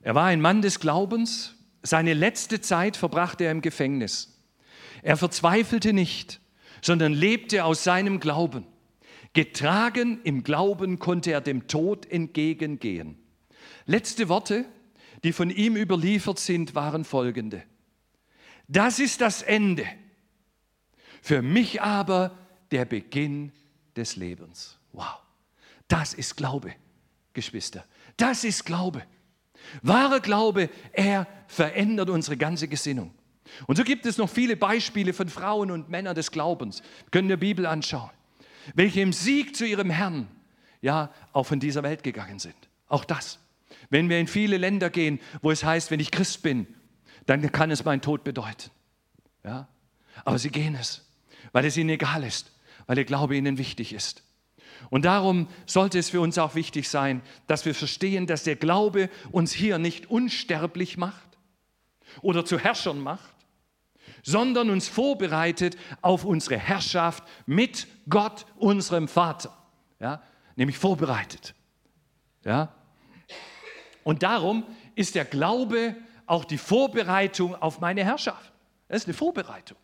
Er 0.00 0.16
war 0.16 0.24
ein 0.24 0.40
Mann 0.40 0.60
des 0.60 0.80
Glaubens. 0.80 1.54
Seine 1.82 2.14
letzte 2.14 2.60
Zeit 2.60 2.96
verbrachte 2.96 3.44
er 3.44 3.52
im 3.52 3.60
Gefängnis. 3.60 4.42
Er 5.02 5.16
verzweifelte 5.16 5.92
nicht, 5.92 6.40
sondern 6.82 7.12
lebte 7.12 7.64
aus 7.64 7.84
seinem 7.84 8.20
Glauben. 8.20 8.66
Getragen 9.32 10.20
im 10.24 10.42
Glauben 10.42 10.98
konnte 10.98 11.32
er 11.32 11.40
dem 11.40 11.68
Tod 11.68 12.10
entgegengehen. 12.10 13.16
Letzte 13.86 14.28
Worte, 14.28 14.64
die 15.22 15.32
von 15.32 15.50
ihm 15.50 15.76
überliefert 15.76 16.38
sind, 16.38 16.74
waren 16.74 17.04
folgende. 17.04 17.62
Das 18.66 18.98
ist 18.98 19.20
das 19.20 19.42
Ende. 19.42 19.84
Für 21.22 21.42
mich 21.42 21.82
aber 21.82 22.38
der 22.70 22.84
Beginn 22.84 23.52
des 23.96 24.16
Lebens. 24.16 24.78
Wow, 24.92 25.18
das 25.88 26.14
ist 26.14 26.36
Glaube, 26.36 26.74
Geschwister. 27.32 27.84
Das 28.16 28.44
ist 28.44 28.64
Glaube. 28.64 29.02
Wahrer 29.82 30.20
Glaube, 30.20 30.70
er 30.92 31.26
verändert 31.46 32.10
unsere 32.10 32.36
ganze 32.36 32.68
Gesinnung. 32.68 33.12
Und 33.66 33.76
so 33.76 33.84
gibt 33.84 34.06
es 34.06 34.18
noch 34.18 34.28
viele 34.28 34.56
Beispiele 34.56 35.12
von 35.12 35.28
Frauen 35.28 35.70
und 35.70 35.88
Männern 35.88 36.14
des 36.14 36.30
Glaubens. 36.30 36.82
Wir 37.04 37.10
können 37.10 37.28
die 37.28 37.36
Bibel 37.36 37.66
anschauen, 37.66 38.10
welche 38.74 39.00
im 39.00 39.12
Sieg 39.12 39.56
zu 39.56 39.66
ihrem 39.66 39.90
Herrn 39.90 40.28
ja 40.82 41.10
auch 41.32 41.44
von 41.44 41.60
dieser 41.60 41.82
Welt 41.82 42.02
gegangen 42.02 42.38
sind. 42.38 42.56
Auch 42.88 43.04
das. 43.04 43.38
Wenn 43.88 44.08
wir 44.08 44.18
in 44.18 44.26
viele 44.26 44.56
Länder 44.56 44.90
gehen, 44.90 45.20
wo 45.42 45.50
es 45.50 45.64
heißt, 45.64 45.90
wenn 45.90 46.00
ich 46.00 46.10
Christ 46.10 46.42
bin, 46.42 46.66
dann 47.26 47.50
kann 47.52 47.70
es 47.70 47.84
mein 47.84 48.00
Tod 48.00 48.24
bedeuten. 48.24 48.70
Ja? 49.44 49.68
Aber 50.24 50.38
sie 50.38 50.50
gehen 50.50 50.74
es, 50.74 51.06
weil 51.52 51.64
es 51.64 51.76
ihnen 51.76 51.90
egal 51.90 52.24
ist, 52.24 52.52
weil 52.86 52.96
der 52.96 53.04
Glaube 53.04 53.36
ihnen 53.36 53.58
wichtig 53.58 53.92
ist. 53.92 54.22
Und 54.88 55.04
darum 55.04 55.48
sollte 55.66 55.98
es 55.98 56.10
für 56.10 56.20
uns 56.20 56.38
auch 56.38 56.54
wichtig 56.54 56.88
sein, 56.88 57.22
dass 57.46 57.64
wir 57.66 57.74
verstehen, 57.74 58.26
dass 58.26 58.44
der 58.44 58.56
Glaube 58.56 59.10
uns 59.30 59.52
hier 59.52 59.78
nicht 59.78 60.08
unsterblich 60.08 60.96
macht 60.96 61.38
oder 62.22 62.44
zu 62.44 62.58
Herrschern 62.58 62.98
macht, 63.00 63.34
sondern 64.22 64.70
uns 64.70 64.88
vorbereitet 64.88 65.76
auf 66.02 66.24
unsere 66.24 66.58
Herrschaft 66.58 67.24
mit 67.46 67.86
Gott, 68.08 68.46
unserem 68.56 69.08
Vater. 69.08 69.56
Ja, 69.98 70.22
nämlich 70.56 70.78
vorbereitet. 70.78 71.54
Ja? 72.44 72.74
Und 74.04 74.22
darum 74.22 74.64
ist 74.94 75.14
der 75.14 75.24
Glaube 75.24 75.96
auch 76.26 76.44
die 76.44 76.58
Vorbereitung 76.58 77.54
auf 77.54 77.80
meine 77.80 78.04
Herrschaft. 78.04 78.52
Das 78.88 79.02
ist 79.02 79.08
eine 79.08 79.14
Vorbereitung. 79.14 79.76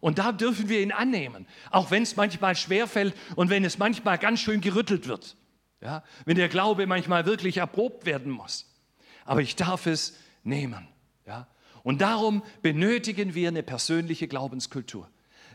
Und 0.00 0.18
da 0.18 0.32
dürfen 0.32 0.68
wir 0.68 0.80
ihn 0.80 0.92
annehmen, 0.92 1.46
auch 1.70 1.90
wenn 1.90 2.02
es 2.02 2.16
manchmal 2.16 2.54
schwerfällt 2.54 3.14
und 3.34 3.50
wenn 3.50 3.64
es 3.64 3.78
manchmal 3.78 4.18
ganz 4.18 4.40
schön 4.40 4.60
gerüttelt 4.60 5.08
wird. 5.08 5.36
Ja? 5.80 6.04
Wenn 6.24 6.36
der 6.36 6.48
Glaube 6.48 6.86
manchmal 6.86 7.26
wirklich 7.26 7.58
erprobt 7.58 8.06
werden 8.06 8.30
muss. 8.30 8.72
Aber 9.24 9.40
ich 9.40 9.56
darf 9.56 9.86
es 9.86 10.18
nehmen. 10.42 10.86
Ja? 11.26 11.46
Und 11.86 12.00
darum 12.00 12.42
benötigen 12.62 13.36
wir 13.36 13.46
eine 13.46 13.62
persönliche 13.62 14.26
Glaubenskultur, 14.26 15.08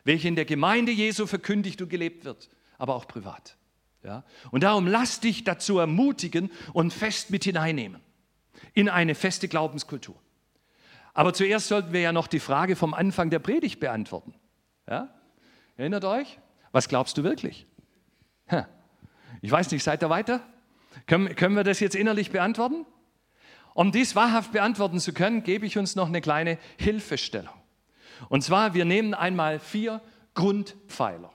welche 0.05 0.29
in 0.29 0.37
der 0.37 0.45
Gemeinde 0.45 0.93
Jesu 0.93 1.25
verkündigt 1.27 1.81
und 1.81 1.89
gelebt 1.89 2.23
wird, 2.23 2.49
aber 2.77 2.95
auch 2.95 3.05
privat. 3.05 3.57
Ja? 4.01 4.23
Und 4.49 4.63
darum 4.63 4.87
lass 4.87 5.19
dich 5.19 5.43
dazu 5.43 5.77
ermutigen 5.77 6.49
und 6.71 6.93
fest 6.93 7.31
mit 7.31 7.43
hineinnehmen 7.43 7.99
in 8.73 8.87
eine 8.87 9.13
feste 9.13 9.49
Glaubenskultur. 9.49 10.15
Aber 11.13 11.33
zuerst 11.33 11.67
sollten 11.67 11.91
wir 11.91 11.99
ja 11.99 12.13
noch 12.13 12.27
die 12.27 12.39
Frage 12.39 12.77
vom 12.77 12.93
Anfang 12.93 13.29
der 13.29 13.39
Predigt 13.39 13.81
beantworten. 13.81 14.33
Ja? 14.87 15.13
Erinnert 15.75 16.05
euch? 16.05 16.39
Was 16.71 16.87
glaubst 16.87 17.17
du 17.17 17.25
wirklich? 17.25 17.67
Ich 19.41 19.51
weiß 19.51 19.69
nicht, 19.71 19.83
seid 19.83 20.01
ihr 20.01 20.09
weiter? 20.09 20.39
Können, 21.07 21.35
können 21.35 21.57
wir 21.57 21.65
das 21.65 21.81
jetzt 21.81 21.95
innerlich 21.97 22.31
beantworten? 22.31 22.85
Um 23.73 23.91
dies 23.91 24.15
wahrhaft 24.15 24.51
beantworten 24.51 24.99
zu 24.99 25.13
können, 25.13 25.43
gebe 25.43 25.65
ich 25.65 25.77
uns 25.77 25.95
noch 25.95 26.07
eine 26.07 26.21
kleine 26.21 26.57
Hilfestellung. 26.77 27.53
Und 28.29 28.43
zwar, 28.43 28.73
wir 28.73 28.85
nehmen 28.85 29.13
einmal 29.13 29.59
vier 29.59 30.01
Grundpfeiler. 30.33 31.31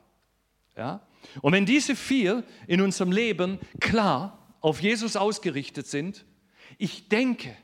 Ja? 0.77 1.01
Und 1.41 1.53
wenn 1.53 1.67
diese 1.67 1.97
vier 1.97 2.45
in 2.67 2.81
unserem 2.81 3.13
Leben 3.13 3.59
klar 3.81 4.55
auf 4.61 4.81
Jesus 4.81 5.17
ausgerichtet 5.17 5.87
sind, 5.87 6.25
ich 6.79 7.09
denke, 7.09 7.57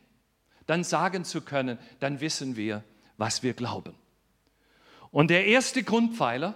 dann 0.66 0.85
sagen 0.85 1.24
zu 1.24 1.42
können, 1.42 1.78
dann 2.00 2.20
wissen 2.20 2.56
wir, 2.56 2.85
was 3.16 3.42
wir 3.42 3.52
glauben. 3.52 3.94
Und 5.11 5.28
der 5.28 5.46
erste 5.46 5.82
Grundpfeiler, 5.82 6.54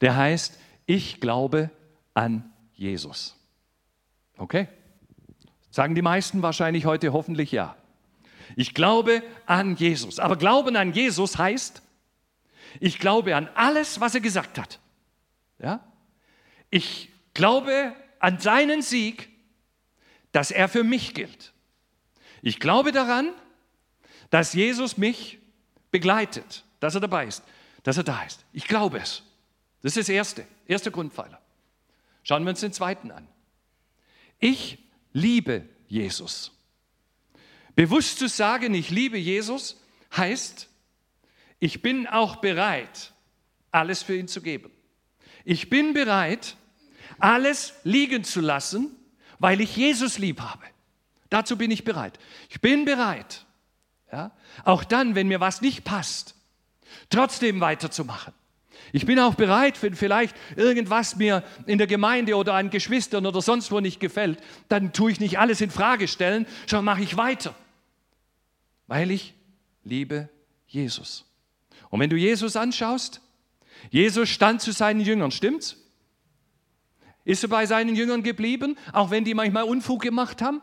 der 0.00 0.16
heißt, 0.16 0.58
ich 0.86 1.20
glaube 1.20 1.70
an 2.14 2.50
Jesus. 2.72 3.36
Okay? 4.38 4.68
Sagen 5.78 5.94
die 5.94 6.02
meisten 6.02 6.42
wahrscheinlich 6.42 6.86
heute 6.86 7.12
hoffentlich 7.12 7.52
ja. 7.52 7.76
Ich 8.56 8.74
glaube 8.74 9.22
an 9.46 9.76
Jesus. 9.76 10.18
Aber 10.18 10.34
Glauben 10.34 10.74
an 10.74 10.92
Jesus 10.92 11.38
heißt, 11.38 11.82
ich 12.80 12.98
glaube 12.98 13.36
an 13.36 13.48
alles, 13.54 14.00
was 14.00 14.12
er 14.12 14.20
gesagt 14.20 14.58
hat. 14.58 14.80
Ja? 15.60 15.78
Ich 16.68 17.10
glaube 17.32 17.94
an 18.18 18.40
seinen 18.40 18.82
Sieg, 18.82 19.28
dass 20.32 20.50
er 20.50 20.68
für 20.68 20.82
mich 20.82 21.14
gilt. 21.14 21.52
Ich 22.42 22.58
glaube 22.58 22.90
daran, 22.90 23.32
dass 24.30 24.54
Jesus 24.54 24.98
mich 24.98 25.38
begleitet, 25.92 26.64
dass 26.80 26.96
er 26.96 27.00
dabei 27.02 27.26
ist, 27.26 27.44
dass 27.84 27.96
er 27.96 28.02
da 28.02 28.20
ist. 28.24 28.44
Ich 28.52 28.66
glaube 28.66 28.98
es. 28.98 29.22
Das 29.82 29.96
ist 29.96 30.08
das 30.08 30.12
erste, 30.12 30.44
erste 30.66 30.90
Grundpfeiler. 30.90 31.40
Schauen 32.24 32.42
wir 32.42 32.50
uns 32.50 32.58
den 32.62 32.72
zweiten 32.72 33.12
an. 33.12 33.28
Ich 34.40 34.87
liebe 35.18 35.68
Jesus. 35.86 36.52
Bewusst 37.74 38.18
zu 38.18 38.28
sagen, 38.28 38.74
ich 38.74 38.90
liebe 38.90 39.18
Jesus, 39.18 39.80
heißt, 40.16 40.68
ich 41.60 41.82
bin 41.82 42.06
auch 42.06 42.36
bereit, 42.36 43.12
alles 43.70 44.02
für 44.02 44.16
ihn 44.16 44.28
zu 44.28 44.40
geben. 44.40 44.70
Ich 45.44 45.70
bin 45.70 45.92
bereit, 45.92 46.56
alles 47.18 47.74
liegen 47.84 48.24
zu 48.24 48.40
lassen, 48.40 48.96
weil 49.38 49.60
ich 49.60 49.76
Jesus 49.76 50.18
lieb 50.18 50.40
habe. 50.40 50.64
Dazu 51.30 51.56
bin 51.56 51.70
ich 51.70 51.84
bereit. 51.84 52.18
Ich 52.48 52.60
bin 52.60 52.84
bereit, 52.84 53.44
ja, 54.10 54.32
auch 54.64 54.84
dann, 54.84 55.14
wenn 55.14 55.28
mir 55.28 55.40
was 55.40 55.60
nicht 55.60 55.84
passt, 55.84 56.34
trotzdem 57.10 57.60
weiterzumachen. 57.60 58.32
Ich 58.92 59.06
bin 59.06 59.18
auch 59.18 59.34
bereit, 59.34 59.82
wenn 59.82 59.94
vielleicht 59.94 60.34
irgendwas 60.56 61.16
mir 61.16 61.44
in 61.66 61.78
der 61.78 61.86
Gemeinde 61.86 62.36
oder 62.36 62.54
an 62.54 62.70
Geschwistern 62.70 63.26
oder 63.26 63.42
sonst 63.42 63.70
wo 63.70 63.80
nicht 63.80 64.00
gefällt, 64.00 64.40
dann 64.68 64.92
tue 64.92 65.12
ich 65.12 65.20
nicht 65.20 65.38
alles 65.38 65.60
in 65.60 65.70
Frage 65.70 66.08
stellen, 66.08 66.46
sondern 66.66 66.86
mache 66.86 67.02
ich 67.02 67.16
weiter, 67.16 67.54
weil 68.86 69.10
ich 69.10 69.34
liebe 69.84 70.28
Jesus. 70.66 71.24
Und 71.90 72.00
wenn 72.00 72.10
du 72.10 72.16
Jesus 72.16 72.56
anschaust, 72.56 73.20
Jesus 73.90 74.28
stand 74.28 74.60
zu 74.60 74.72
seinen 74.72 75.00
Jüngern, 75.00 75.30
stimmt's? 75.30 75.76
Ist 77.24 77.42
er 77.42 77.48
bei 77.48 77.66
seinen 77.66 77.94
Jüngern 77.94 78.22
geblieben, 78.22 78.76
auch 78.92 79.10
wenn 79.10 79.24
die 79.24 79.34
manchmal 79.34 79.64
Unfug 79.64 80.02
gemacht 80.02 80.40
haben? 80.40 80.62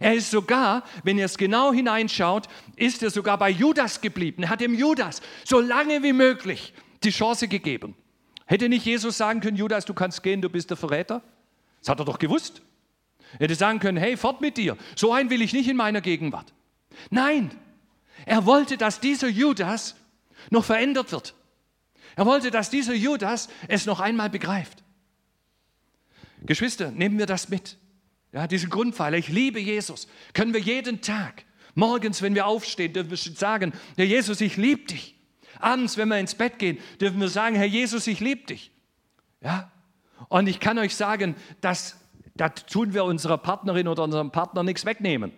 Er 0.00 0.14
ist 0.14 0.30
sogar, 0.30 0.84
wenn 1.02 1.18
ihr 1.18 1.24
es 1.24 1.36
genau 1.36 1.72
hineinschaut, 1.72 2.46
ist 2.76 3.02
er 3.02 3.10
sogar 3.10 3.38
bei 3.38 3.50
Judas 3.50 4.00
geblieben. 4.00 4.44
Er 4.44 4.50
hat 4.50 4.60
dem 4.60 4.74
Judas 4.74 5.22
so 5.44 5.60
lange 5.60 6.02
wie 6.02 6.12
möglich 6.12 6.72
die 7.04 7.10
Chance 7.10 7.48
gegeben. 7.48 7.94
Hätte 8.46 8.68
nicht 8.68 8.84
Jesus 8.84 9.16
sagen 9.16 9.40
können, 9.40 9.56
Judas, 9.56 9.84
du 9.84 9.94
kannst 9.94 10.22
gehen, 10.22 10.42
du 10.42 10.48
bist 10.48 10.70
der 10.70 10.76
Verräter? 10.76 11.22
Das 11.80 11.88
hat 11.88 11.98
er 11.98 12.04
doch 12.04 12.18
gewusst. 12.18 12.62
Er 13.34 13.44
hätte 13.44 13.54
sagen 13.54 13.78
können, 13.78 13.96
hey, 13.96 14.16
fort 14.16 14.40
mit 14.40 14.56
dir. 14.56 14.76
So 14.94 15.12
einen 15.12 15.30
will 15.30 15.42
ich 15.42 15.52
nicht 15.52 15.68
in 15.68 15.76
meiner 15.76 16.00
Gegenwart. 16.00 16.52
Nein, 17.10 17.50
er 18.26 18.46
wollte, 18.46 18.76
dass 18.76 19.00
dieser 19.00 19.28
Judas 19.28 19.96
noch 20.50 20.64
verändert 20.64 21.12
wird. 21.12 21.34
Er 22.16 22.26
wollte, 22.26 22.50
dass 22.50 22.70
dieser 22.70 22.94
Judas 22.94 23.48
es 23.68 23.86
noch 23.86 24.00
einmal 24.00 24.28
begreift. 24.28 24.82
Geschwister, 26.44 26.90
nehmen 26.90 27.18
wir 27.18 27.26
das 27.26 27.48
mit. 27.48 27.78
Ja, 28.32 28.46
diesen 28.46 28.70
Grundpfeiler, 28.70 29.18
ich 29.18 29.28
liebe 29.28 29.60
Jesus, 29.60 30.08
können 30.32 30.54
wir 30.54 30.60
jeden 30.60 31.00
Tag, 31.00 31.44
morgens, 31.74 32.22
wenn 32.22 32.34
wir 32.34 32.46
aufstehen, 32.46 32.92
dürfen 32.92 33.10
wir 33.10 33.16
sagen, 33.16 33.72
Herr 33.96 34.04
Jesus, 34.04 34.40
ich 34.40 34.56
liebe 34.56 34.84
dich. 34.84 35.14
Abends, 35.58 35.96
wenn 35.96 36.08
wir 36.08 36.18
ins 36.18 36.34
Bett 36.34 36.58
gehen, 36.58 36.78
dürfen 37.00 37.20
wir 37.20 37.28
sagen, 37.28 37.56
Herr 37.56 37.66
Jesus, 37.66 38.06
ich 38.06 38.20
liebe 38.20 38.46
dich. 38.46 38.70
Ja? 39.40 39.70
Und 40.28 40.46
ich 40.46 40.60
kann 40.60 40.78
euch 40.78 40.96
sagen, 40.96 41.36
dass 41.60 41.96
da 42.34 42.48
tun 42.48 42.94
wir 42.94 43.04
unserer 43.04 43.38
Partnerin 43.38 43.88
oder 43.88 44.02
unserem 44.02 44.30
Partner 44.30 44.62
nichts 44.62 44.84
wegnehmen. 44.84 45.32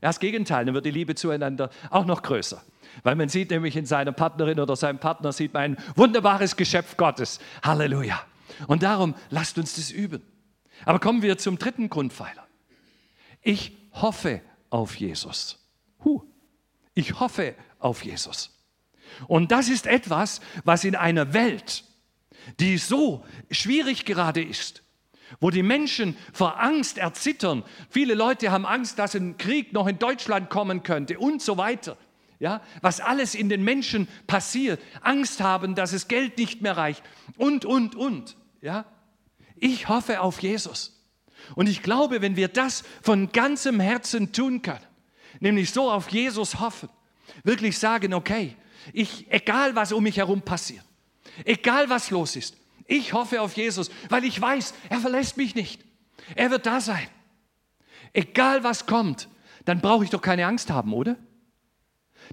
das 0.00 0.18
Gegenteil, 0.18 0.64
dann 0.64 0.74
wird 0.74 0.86
die 0.86 0.90
Liebe 0.90 1.14
zueinander 1.14 1.70
auch 1.90 2.06
noch 2.06 2.22
größer. 2.22 2.62
Weil 3.02 3.14
man 3.16 3.28
sieht 3.28 3.50
nämlich 3.50 3.76
in 3.76 3.86
seiner 3.86 4.12
Partnerin 4.12 4.58
oder 4.58 4.74
seinem 4.74 4.98
Partner 4.98 5.32
sieht 5.32 5.52
man 5.54 5.62
ein 5.62 5.76
wunderbares 5.94 6.56
Geschöpf 6.56 6.96
Gottes. 6.96 7.38
Halleluja. 7.62 8.20
Und 8.66 8.82
darum 8.82 9.14
lasst 9.28 9.58
uns 9.58 9.76
das 9.76 9.90
üben. 9.90 10.22
Aber 10.84 10.98
kommen 10.98 11.22
wir 11.22 11.38
zum 11.38 11.58
dritten 11.58 11.90
Grundpfeiler. 11.90 12.46
Ich 13.42 13.76
hoffe 13.92 14.40
auf 14.70 14.96
Jesus. 14.96 15.58
Huh. 16.04 16.22
Ich 16.94 17.20
hoffe 17.20 17.54
auf 17.78 18.04
Jesus. 18.04 18.59
Und 19.26 19.52
das 19.52 19.68
ist 19.68 19.86
etwas, 19.86 20.40
was 20.64 20.84
in 20.84 20.96
einer 20.96 21.32
Welt, 21.32 21.84
die 22.58 22.78
so 22.78 23.24
schwierig 23.50 24.04
gerade 24.04 24.42
ist, 24.42 24.82
wo 25.40 25.50
die 25.50 25.62
Menschen 25.62 26.16
vor 26.32 26.60
Angst 26.60 26.98
erzittern. 26.98 27.64
Viele 27.88 28.14
Leute 28.14 28.50
haben 28.50 28.66
Angst, 28.66 28.98
dass 28.98 29.14
ein 29.14 29.36
Krieg 29.36 29.72
noch 29.72 29.86
in 29.86 29.98
Deutschland 29.98 30.50
kommen 30.50 30.82
könnte 30.82 31.18
und 31.18 31.42
so 31.42 31.56
weiter. 31.56 31.96
Ja, 32.38 32.62
was 32.80 33.00
alles 33.00 33.34
in 33.34 33.50
den 33.50 33.62
Menschen 33.62 34.08
passiert, 34.26 34.80
Angst 35.02 35.42
haben, 35.42 35.74
dass 35.74 35.92
es 35.92 36.08
Geld 36.08 36.38
nicht 36.38 36.62
mehr 36.62 36.74
reicht 36.74 37.02
und 37.36 37.66
und 37.66 37.94
und, 37.94 38.34
ja? 38.62 38.86
Ich 39.56 39.88
hoffe 39.88 40.22
auf 40.22 40.40
Jesus. 40.40 41.06
Und 41.54 41.68
ich 41.68 41.82
glaube, 41.82 42.22
wenn 42.22 42.36
wir 42.36 42.48
das 42.48 42.82
von 43.02 43.30
ganzem 43.30 43.78
Herzen 43.78 44.32
tun 44.32 44.62
können, 44.62 44.80
nämlich 45.40 45.70
so 45.70 45.90
auf 45.90 46.08
Jesus 46.08 46.60
hoffen, 46.60 46.88
wirklich 47.44 47.78
sagen, 47.78 48.14
okay, 48.14 48.56
ich 48.92 49.26
egal 49.30 49.74
was 49.74 49.92
um 49.92 50.02
mich 50.02 50.16
herum 50.16 50.42
passiert, 50.42 50.84
egal 51.44 51.88
was 51.90 52.10
los 52.10 52.36
ist, 52.36 52.56
ich 52.86 53.12
hoffe 53.12 53.40
auf 53.40 53.56
Jesus, 53.56 53.90
weil 54.08 54.24
ich 54.24 54.40
weiß, 54.40 54.74
er 54.88 54.98
verlässt 54.98 55.36
mich 55.36 55.54
nicht. 55.54 55.80
Er 56.34 56.50
wird 56.50 56.66
da 56.66 56.80
sein. 56.80 57.06
Egal 58.12 58.64
was 58.64 58.86
kommt, 58.86 59.28
dann 59.64 59.80
brauche 59.80 60.02
ich 60.02 60.10
doch 60.10 60.20
keine 60.20 60.46
Angst 60.46 60.70
haben, 60.70 60.92
oder? 60.92 61.16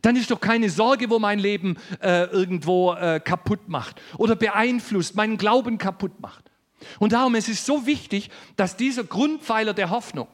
Dann 0.01 0.15
ist 0.15 0.31
doch 0.31 0.41
keine 0.41 0.69
Sorge, 0.69 1.09
wo 1.09 1.19
mein 1.19 1.39
Leben 1.39 1.77
äh, 2.01 2.23
irgendwo 2.25 2.93
äh, 2.93 3.19
kaputt 3.19 3.69
macht 3.69 4.01
oder 4.17 4.35
beeinflusst, 4.35 5.15
meinen 5.15 5.37
Glauben 5.37 5.77
kaputt 5.77 6.19
macht. 6.19 6.51
Und 6.99 7.13
darum 7.13 7.35
ist 7.35 7.49
es 7.49 7.65
so 7.65 7.85
wichtig, 7.85 8.29
dass 8.55 8.77
dieser 8.77 9.03
Grundpfeiler 9.03 9.73
der 9.73 9.89
Hoffnung 9.89 10.27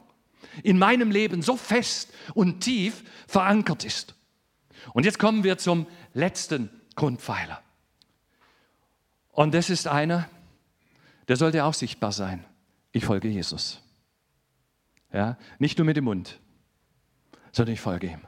in 0.62 0.78
meinem 0.78 1.10
Leben 1.10 1.42
so 1.42 1.56
fest 1.56 2.12
und 2.34 2.60
tief 2.60 3.04
verankert 3.26 3.84
ist. 3.84 4.14
Und 4.92 5.04
jetzt 5.04 5.18
kommen 5.18 5.44
wir 5.44 5.56
zum 5.56 5.86
letzten 6.14 6.70
Grundpfeiler. 6.94 7.60
Und 9.32 9.52
das 9.52 9.68
ist 9.68 9.86
einer, 9.86 10.28
der 11.28 11.36
sollte 11.36 11.64
auch 11.64 11.74
sichtbar 11.74 12.12
sein. 12.12 12.44
Ich 12.92 13.04
folge 13.04 13.28
Jesus. 13.28 13.80
Ja, 15.12 15.36
nicht 15.58 15.78
nur 15.78 15.84
mit 15.84 15.96
dem 15.96 16.04
Mund, 16.04 16.38
sondern 17.52 17.74
ich 17.74 17.80
folge 17.80 18.06
ihm. 18.08 18.20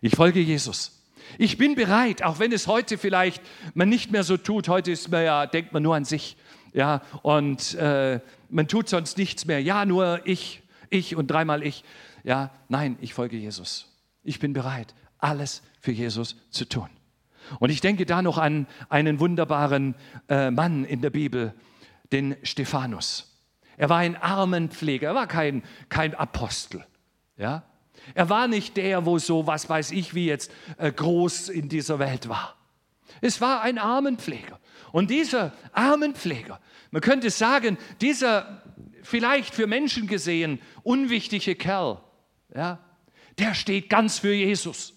Ich 0.00 0.16
folge 0.16 0.40
Jesus. 0.40 1.02
Ich 1.38 1.56
bin 1.56 1.74
bereit, 1.74 2.22
auch 2.22 2.38
wenn 2.38 2.52
es 2.52 2.66
heute 2.66 2.98
vielleicht 2.98 3.42
man 3.74 3.88
nicht 3.88 4.10
mehr 4.10 4.24
so 4.24 4.36
tut. 4.36 4.68
Heute 4.68 4.90
ist 4.90 5.10
man 5.10 5.24
ja, 5.24 5.46
denkt 5.46 5.72
man 5.72 5.82
nur 5.82 5.94
an 5.94 6.04
sich. 6.04 6.36
Ja, 6.72 7.02
und 7.22 7.74
äh, 7.74 8.20
man 8.48 8.68
tut 8.68 8.88
sonst 8.88 9.18
nichts 9.18 9.44
mehr. 9.44 9.62
Ja, 9.62 9.84
nur 9.84 10.26
ich, 10.26 10.62
ich 10.90 11.16
und 11.16 11.28
dreimal 11.28 11.62
ich. 11.62 11.84
Ja, 12.24 12.50
nein, 12.68 12.98
ich 13.00 13.14
folge 13.14 13.36
Jesus. 13.36 13.88
Ich 14.22 14.38
bin 14.38 14.52
bereit, 14.52 14.94
alles 15.18 15.62
für 15.80 15.92
Jesus 15.92 16.36
zu 16.50 16.66
tun. 16.66 16.88
Und 17.58 17.70
ich 17.70 17.80
denke 17.80 18.06
da 18.06 18.22
noch 18.22 18.38
an 18.38 18.66
einen 18.88 19.20
wunderbaren 19.20 19.94
äh, 20.28 20.50
Mann 20.50 20.84
in 20.84 21.00
der 21.00 21.10
Bibel, 21.10 21.54
den 22.12 22.36
Stephanus. 22.42 23.28
Er 23.76 23.88
war 23.88 23.98
ein 23.98 24.16
Armenpfleger, 24.16 25.08
er 25.08 25.14
war 25.14 25.26
kein, 25.26 25.62
kein 25.88 26.14
Apostel. 26.14 26.84
Ja? 27.36 27.64
Er 28.14 28.28
war 28.28 28.48
nicht 28.48 28.76
der, 28.76 29.06
wo 29.06 29.18
so, 29.18 29.46
was 29.46 29.68
weiß 29.68 29.92
ich, 29.92 30.14
wie 30.14 30.26
jetzt 30.26 30.50
äh, 30.78 30.92
groß 30.92 31.48
in 31.48 31.68
dieser 31.68 31.98
Welt 31.98 32.28
war. 32.28 32.56
Es 33.20 33.40
war 33.40 33.62
ein 33.62 33.78
Armenpfleger. 33.78 34.58
Und 34.92 35.10
dieser 35.10 35.52
Armenpfleger, 35.72 36.60
man 36.90 37.02
könnte 37.02 37.30
sagen, 37.30 37.78
dieser 38.00 38.62
vielleicht 39.02 39.54
für 39.54 39.66
Menschen 39.66 40.06
gesehen 40.06 40.60
unwichtige 40.82 41.54
Kerl, 41.54 42.00
ja, 42.54 42.78
der 43.38 43.54
steht 43.54 43.88
ganz 43.88 44.18
für 44.18 44.34
Jesus 44.34 44.94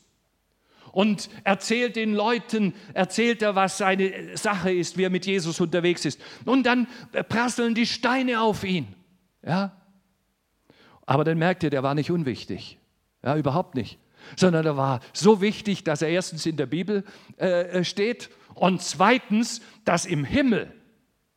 und 0.95 1.29
erzählt 1.43 1.97
den 1.97 2.13
Leuten, 2.13 2.73
erzählt 2.93 3.41
er, 3.41 3.53
was 3.53 3.77
seine 3.77 4.37
Sache 4.37 4.71
ist, 4.71 4.97
wie 4.97 5.03
er 5.03 5.09
mit 5.09 5.25
Jesus 5.25 5.59
unterwegs 5.59 6.05
ist. 6.05 6.21
Und 6.45 6.63
dann 6.63 6.87
prasseln 7.27 7.75
die 7.75 7.85
Steine 7.85 8.39
auf 8.39 8.63
ihn. 8.63 8.87
Ja? 9.45 9.75
Aber 11.05 11.25
dann 11.25 11.37
merkt 11.37 11.63
ihr, 11.63 11.69
der 11.69 11.83
war 11.83 11.95
nicht 11.95 12.11
unwichtig. 12.11 12.79
Ja, 13.21 13.35
überhaupt 13.35 13.75
nicht. 13.75 13.99
Sondern 14.37 14.65
er 14.65 14.77
war 14.77 15.01
so 15.11 15.41
wichtig, 15.41 15.83
dass 15.83 16.01
er 16.01 16.07
erstens 16.07 16.45
in 16.45 16.55
der 16.55 16.65
Bibel 16.65 17.03
äh, 17.35 17.83
steht 17.83 18.29
und 18.53 18.81
zweitens, 18.81 19.59
dass 19.83 20.05
im 20.05 20.23
Himmel 20.23 20.73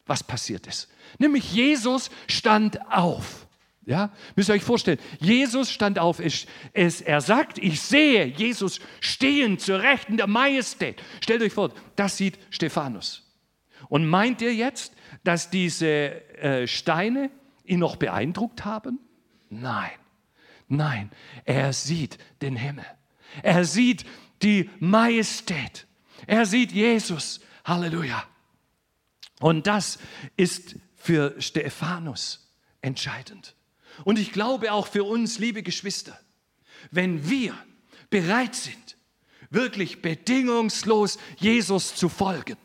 was 0.06 0.22
passiert 0.22 0.68
ist. 0.68 0.88
Nämlich 1.18 1.52
Jesus 1.52 2.10
stand 2.28 2.80
auf. 2.92 3.47
Ja, 3.88 4.12
müsst 4.36 4.50
ihr 4.50 4.52
euch 4.52 4.64
vorstellen, 4.64 4.98
Jesus 5.18 5.70
stand 5.72 5.98
auf, 5.98 6.20
es, 6.20 6.46
es, 6.74 7.00
er 7.00 7.22
sagt, 7.22 7.56
ich 7.56 7.80
sehe 7.80 8.26
Jesus 8.26 8.80
stehen 9.00 9.58
zur 9.58 9.80
Rechten 9.80 10.18
der 10.18 10.26
Majestät. 10.26 11.02
Stellt 11.22 11.40
euch 11.40 11.54
vor, 11.54 11.72
das 11.96 12.18
sieht 12.18 12.38
Stephanus. 12.50 13.26
Und 13.88 14.06
meint 14.06 14.42
ihr 14.42 14.54
jetzt, 14.54 14.92
dass 15.24 15.48
diese 15.48 15.88
äh, 16.36 16.66
Steine 16.66 17.30
ihn 17.64 17.78
noch 17.78 17.96
beeindruckt 17.96 18.66
haben? 18.66 18.98
Nein, 19.48 19.88
nein, 20.68 21.10
er 21.46 21.72
sieht 21.72 22.18
den 22.42 22.56
Himmel. 22.56 22.84
Er 23.42 23.64
sieht 23.64 24.04
die 24.42 24.68
Majestät. 24.80 25.86
Er 26.26 26.44
sieht 26.44 26.72
Jesus. 26.72 27.40
Halleluja. 27.64 28.22
Und 29.40 29.66
das 29.66 29.98
ist 30.36 30.76
für 30.94 31.40
Stephanus 31.40 32.52
entscheidend. 32.82 33.54
Und 34.04 34.18
ich 34.18 34.32
glaube 34.32 34.72
auch 34.72 34.86
für 34.86 35.04
uns, 35.04 35.38
liebe 35.38 35.62
Geschwister, 35.62 36.18
wenn 36.90 37.28
wir 37.28 37.54
bereit 38.10 38.54
sind, 38.54 38.96
wirklich 39.50 40.02
bedingungslos 40.02 41.18
Jesus 41.38 41.94
zu 41.94 42.08
folgen, 42.08 42.56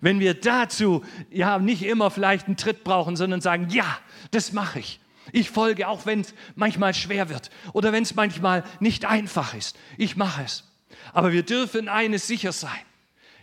wenn 0.00 0.20
wir 0.20 0.34
dazu 0.34 1.04
ja 1.30 1.58
nicht 1.58 1.82
immer 1.82 2.10
vielleicht 2.10 2.46
einen 2.46 2.56
Tritt 2.56 2.84
brauchen, 2.84 3.16
sondern 3.16 3.40
sagen, 3.40 3.68
ja, 3.70 3.98
das 4.30 4.52
mache 4.52 4.80
ich. 4.80 5.00
Ich 5.32 5.50
folge, 5.50 5.88
auch 5.88 6.06
wenn 6.06 6.20
es 6.20 6.34
manchmal 6.54 6.94
schwer 6.94 7.28
wird 7.28 7.50
oder 7.72 7.92
wenn 7.92 8.02
es 8.02 8.14
manchmal 8.14 8.64
nicht 8.80 9.04
einfach 9.04 9.54
ist. 9.54 9.76
Ich 9.96 10.16
mache 10.16 10.42
es. 10.42 10.64
Aber 11.12 11.32
wir 11.32 11.42
dürfen 11.42 11.88
eines 11.88 12.26
sicher 12.26 12.52
sein. 12.52 12.70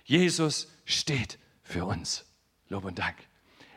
Jesus 0.03 0.69
steht 0.85 1.37
für 1.63 1.85
uns. 1.85 2.25
Lob 2.69 2.85
und 2.85 2.99
Dank. 2.99 3.15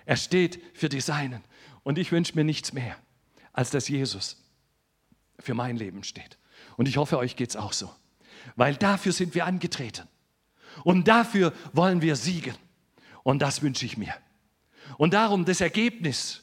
Er 0.07 0.17
steht 0.17 0.61
für 0.75 0.89
die 0.89 1.01
Seinen. 1.01 1.45
Und 1.83 1.99
ich 1.99 2.13
wünsche 2.13 2.35
mir 2.35 2.45
nichts 2.45 2.73
mehr 2.73 2.97
als 3.53 3.71
dass 3.71 3.89
Jesus 3.89 4.37
für 5.39 5.55
mein 5.55 5.77
Leben 5.77 6.05
steht. 6.05 6.39
Und 6.77 6.89
ich 6.89 6.97
hoffe, 6.97 7.19
euch 7.19 7.37
geht 7.37 7.51
es 7.51 7.57
auch 7.57 7.73
so. 7.73 7.95
Weil 8.57 8.77
dafür 8.77 9.13
sind 9.13 9.35
wir 9.35 9.47
angetreten. 9.47 10.07
Und 10.85 11.09
dafür 11.09 11.53
wollen 11.73 12.03
wir 12.03 12.17
siegen. 12.17 12.55
Und 13.23 13.41
das 13.41 13.63
wünsche 13.63 13.85
ich 13.87 13.97
mir. 13.97 14.15
Und 14.99 15.15
darum 15.15 15.45
das 15.45 15.61
Ergebnis, 15.61 16.43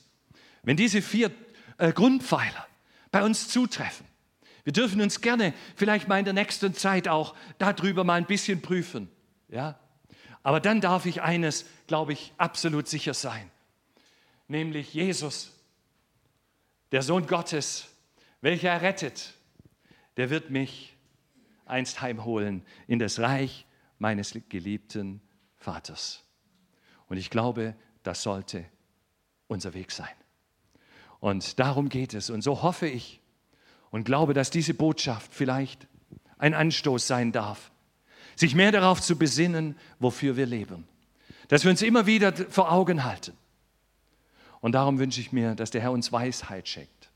wenn 0.64 0.78
diese 0.78 1.02
vier 1.02 1.32
äh, 1.78 1.92
Grundpfeiler 1.92 2.68
bei 3.12 3.24
uns 3.24 3.50
zutreffen, 3.50 4.06
wir 4.64 4.74
dürfen 4.74 5.00
uns 5.02 5.22
gerne 5.22 5.54
vielleicht 5.76 6.08
mal 6.08 6.20
in 6.20 6.26
der 6.26 6.34
nächsten 6.34 6.74
Zeit 6.74 7.08
auch 7.08 7.36
darüber 7.58 8.04
mal 8.04 8.16
ein 8.16 8.26
bisschen 8.26 8.62
prüfen. 8.62 9.10
Ja? 9.48 9.80
Aber 10.44 10.60
dann 10.60 10.82
darf 10.82 11.06
ich 11.06 11.22
eines, 11.22 11.66
glaube 11.88 12.14
ich, 12.14 12.34
absolut 12.38 12.88
sicher 12.88 13.14
sein. 13.14 13.50
Nämlich 14.48 14.94
Jesus 14.94 15.54
der 16.92 17.02
Sohn 17.02 17.28
Gottes, 17.28 17.88
welcher 18.42 18.70
er 18.70 18.82
rettet, 18.82 19.34
der 20.18 20.30
wird 20.30 20.50
mich 20.50 20.96
einst 21.66 22.02
heimholen 22.02 22.64
in 22.88 23.00
das 23.00 23.20
Reich 23.20 23.66
meines 24.00 24.38
geliebten 24.50 25.22
Vaters. 25.58 26.24
Und 27.08 27.18
ich 27.18 27.30
glaube, 27.30 27.76
das 28.04 28.24
sollte 28.24 28.66
unser 29.48 29.74
Weg 29.74 29.92
sein. 29.92 30.08
Und 31.20 31.60
darum 31.60 31.90
geht 31.90 32.14
es. 32.14 32.30
Und 32.30 32.42
so 32.42 32.62
hoffe 32.62 32.88
ich 32.88 33.22
und 33.90 34.04
glaube, 34.04 34.34
dass 34.34 34.50
diese 34.50 34.74
Botschaft 34.74 35.34
vielleicht 35.34 35.88
ein 36.38 36.54
Anstoß 36.54 37.08
sein 37.08 37.32
darf, 37.32 37.72
sich 38.36 38.54
mehr 38.54 38.72
darauf 38.72 39.02
zu 39.02 39.18
besinnen, 39.18 39.78
wofür 40.00 40.38
wir 40.38 40.46
leben. 40.46 40.88
Dass 41.48 41.64
wir 41.64 41.72
uns 41.72 41.82
immer 41.82 42.06
wieder 42.06 42.34
vor 42.34 42.72
Augen 42.72 43.04
halten 43.04 43.34
und 44.68 44.74
darum 44.74 45.00
wünsche 45.00 45.22
ich 45.22 45.32
mir, 45.32 45.56
dass 45.56 45.72
der 45.72 45.80
Herr 45.80 45.94
uns 45.94 46.12
Weisheit 46.12 46.68
schenkt, 46.68 47.10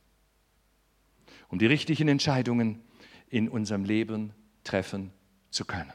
um 1.49 1.59
die 1.59 1.65
richtigen 1.65 2.07
Entscheidungen 2.07 2.79
in 3.29 3.49
unserem 3.49 3.83
Leben 3.83 4.31
treffen 4.63 5.11
zu 5.49 5.65
können, 5.65 5.91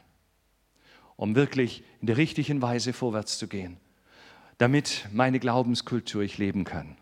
um 1.15 1.33
wirklich 1.33 1.83
in 1.99 2.05
der 2.05 2.17
richtigen 2.17 2.61
Weise 2.61 2.93
vorwärts 2.93 3.39
zu 3.39 3.47
gehen, 3.47 3.77
damit 4.59 5.07
meine 5.11 5.39
Glaubenskultur 5.39 6.21
ich 6.21 6.37
leben 6.37 6.63
kann. 6.63 6.95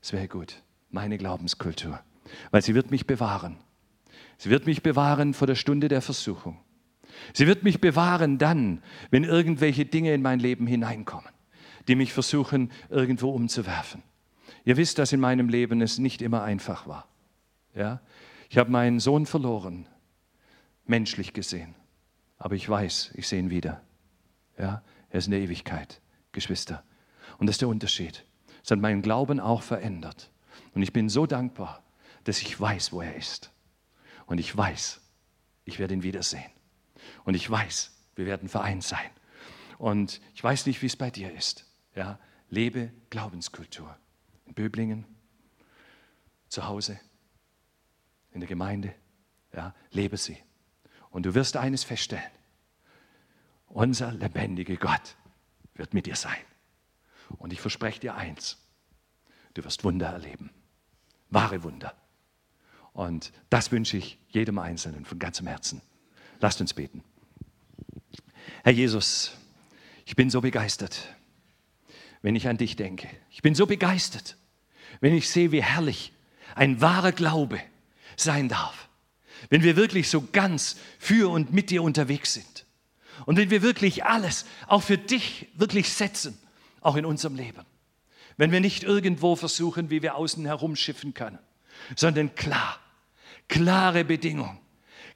Es 0.00 0.12
wäre 0.12 0.28
gut, 0.28 0.62
meine 0.90 1.18
Glaubenskultur, 1.18 1.98
weil 2.52 2.62
sie 2.62 2.76
wird 2.76 2.92
mich 2.92 3.08
bewahren. 3.08 3.56
Sie 4.38 4.48
wird 4.48 4.66
mich 4.66 4.84
bewahren 4.84 5.34
vor 5.34 5.48
der 5.48 5.56
Stunde 5.56 5.88
der 5.88 6.02
Versuchung. 6.02 6.60
Sie 7.32 7.48
wird 7.48 7.64
mich 7.64 7.80
bewahren 7.80 8.38
dann, 8.38 8.80
wenn 9.10 9.24
irgendwelche 9.24 9.86
Dinge 9.86 10.14
in 10.14 10.22
mein 10.22 10.38
Leben 10.38 10.68
hineinkommen, 10.68 11.32
die 11.88 11.94
mich 11.94 12.12
versuchen, 12.12 12.70
irgendwo 12.88 13.30
umzuwerfen. 13.30 14.02
Ihr 14.64 14.76
wisst, 14.76 14.98
dass 14.98 15.12
in 15.12 15.20
meinem 15.20 15.48
Leben 15.48 15.80
es 15.80 15.98
nicht 15.98 16.22
immer 16.22 16.42
einfach 16.42 16.86
war. 16.86 17.08
Ja? 17.74 18.00
Ich 18.48 18.58
habe 18.58 18.70
meinen 18.70 19.00
Sohn 19.00 19.26
verloren, 19.26 19.86
menschlich 20.84 21.32
gesehen. 21.32 21.74
Aber 22.38 22.54
ich 22.54 22.68
weiß, 22.68 23.12
ich 23.14 23.28
sehe 23.28 23.38
ihn 23.38 23.50
wieder. 23.50 23.80
Ja? 24.58 24.82
Er 25.10 25.18
ist 25.18 25.26
in 25.26 25.32
der 25.32 25.40
Ewigkeit, 25.40 26.00
Geschwister. 26.32 26.82
Und 27.38 27.46
das 27.46 27.54
ist 27.54 27.62
der 27.62 27.68
Unterschied. 27.68 28.24
Es 28.64 28.70
hat 28.70 28.80
meinen 28.80 29.02
Glauben 29.02 29.40
auch 29.40 29.62
verändert. 29.62 30.30
Und 30.74 30.82
ich 30.82 30.92
bin 30.92 31.08
so 31.08 31.26
dankbar, 31.26 31.82
dass 32.24 32.42
ich 32.42 32.60
weiß, 32.60 32.92
wo 32.92 33.00
er 33.00 33.14
ist. 33.14 33.52
Und 34.26 34.38
ich 34.38 34.54
weiß, 34.54 35.00
ich 35.64 35.78
werde 35.78 35.94
ihn 35.94 36.02
wiedersehen. 36.02 36.50
Und 37.24 37.34
ich 37.34 37.48
weiß, 37.48 37.92
wir 38.16 38.26
werden 38.26 38.48
vereint 38.48 38.82
sein. 38.82 39.10
Und 39.78 40.20
ich 40.34 40.42
weiß 40.42 40.66
nicht, 40.66 40.82
wie 40.82 40.86
es 40.86 40.96
bei 40.96 41.10
dir 41.10 41.32
ist. 41.32 41.66
Ja, 41.96 42.20
lebe 42.50 42.92
Glaubenskultur. 43.10 43.96
In 44.44 44.54
Böblingen, 44.54 45.04
zu 46.48 46.66
Hause, 46.66 47.00
in 48.30 48.40
der 48.40 48.48
Gemeinde. 48.48 48.94
Ja, 49.52 49.74
lebe 49.90 50.16
sie. 50.16 50.38
Und 51.10 51.24
du 51.24 51.34
wirst 51.34 51.56
eines 51.56 51.82
feststellen. 51.82 52.30
Unser 53.66 54.12
lebendiger 54.12 54.76
Gott 54.76 55.16
wird 55.74 55.94
mit 55.94 56.06
dir 56.06 56.16
sein. 56.16 56.36
Und 57.38 57.52
ich 57.52 57.60
verspreche 57.60 58.00
dir 58.00 58.14
eins. 58.14 58.58
Du 59.54 59.64
wirst 59.64 59.82
Wunder 59.82 60.08
erleben. 60.08 60.50
Wahre 61.30 61.62
Wunder. 61.64 61.94
Und 62.92 63.32
das 63.50 63.72
wünsche 63.72 63.96
ich 63.96 64.18
jedem 64.28 64.58
Einzelnen 64.58 65.04
von 65.04 65.18
ganzem 65.18 65.46
Herzen. 65.46 65.80
Lasst 66.40 66.60
uns 66.60 66.74
beten. 66.74 67.02
Herr 68.62 68.72
Jesus, 68.72 69.36
ich 70.04 70.14
bin 70.14 70.30
so 70.30 70.40
begeistert, 70.40 71.14
wenn 72.26 72.34
ich 72.34 72.48
an 72.48 72.56
dich 72.56 72.74
denke. 72.74 73.06
Ich 73.30 73.40
bin 73.40 73.54
so 73.54 73.66
begeistert, 73.66 74.36
wenn 74.98 75.14
ich 75.14 75.30
sehe, 75.30 75.52
wie 75.52 75.62
herrlich 75.62 76.12
ein 76.56 76.80
wahrer 76.80 77.12
Glaube 77.12 77.60
sein 78.16 78.48
darf. 78.48 78.88
Wenn 79.48 79.62
wir 79.62 79.76
wirklich 79.76 80.10
so 80.10 80.26
ganz 80.32 80.76
für 80.98 81.30
und 81.30 81.52
mit 81.52 81.70
dir 81.70 81.84
unterwegs 81.84 82.34
sind. 82.34 82.66
Und 83.26 83.36
wenn 83.36 83.50
wir 83.50 83.62
wirklich 83.62 84.06
alles 84.06 84.44
auch 84.66 84.82
für 84.82 84.98
dich 84.98 85.46
wirklich 85.54 85.92
setzen, 85.92 86.36
auch 86.80 86.96
in 86.96 87.06
unserem 87.06 87.36
Leben. 87.36 87.64
Wenn 88.36 88.50
wir 88.50 88.58
nicht 88.58 88.82
irgendwo 88.82 89.36
versuchen, 89.36 89.90
wie 89.90 90.02
wir 90.02 90.16
außen 90.16 90.44
herumschiffen 90.46 91.14
können, 91.14 91.38
sondern 91.94 92.34
klar, 92.34 92.80
klare 93.46 94.04
Bedingung, 94.04 94.58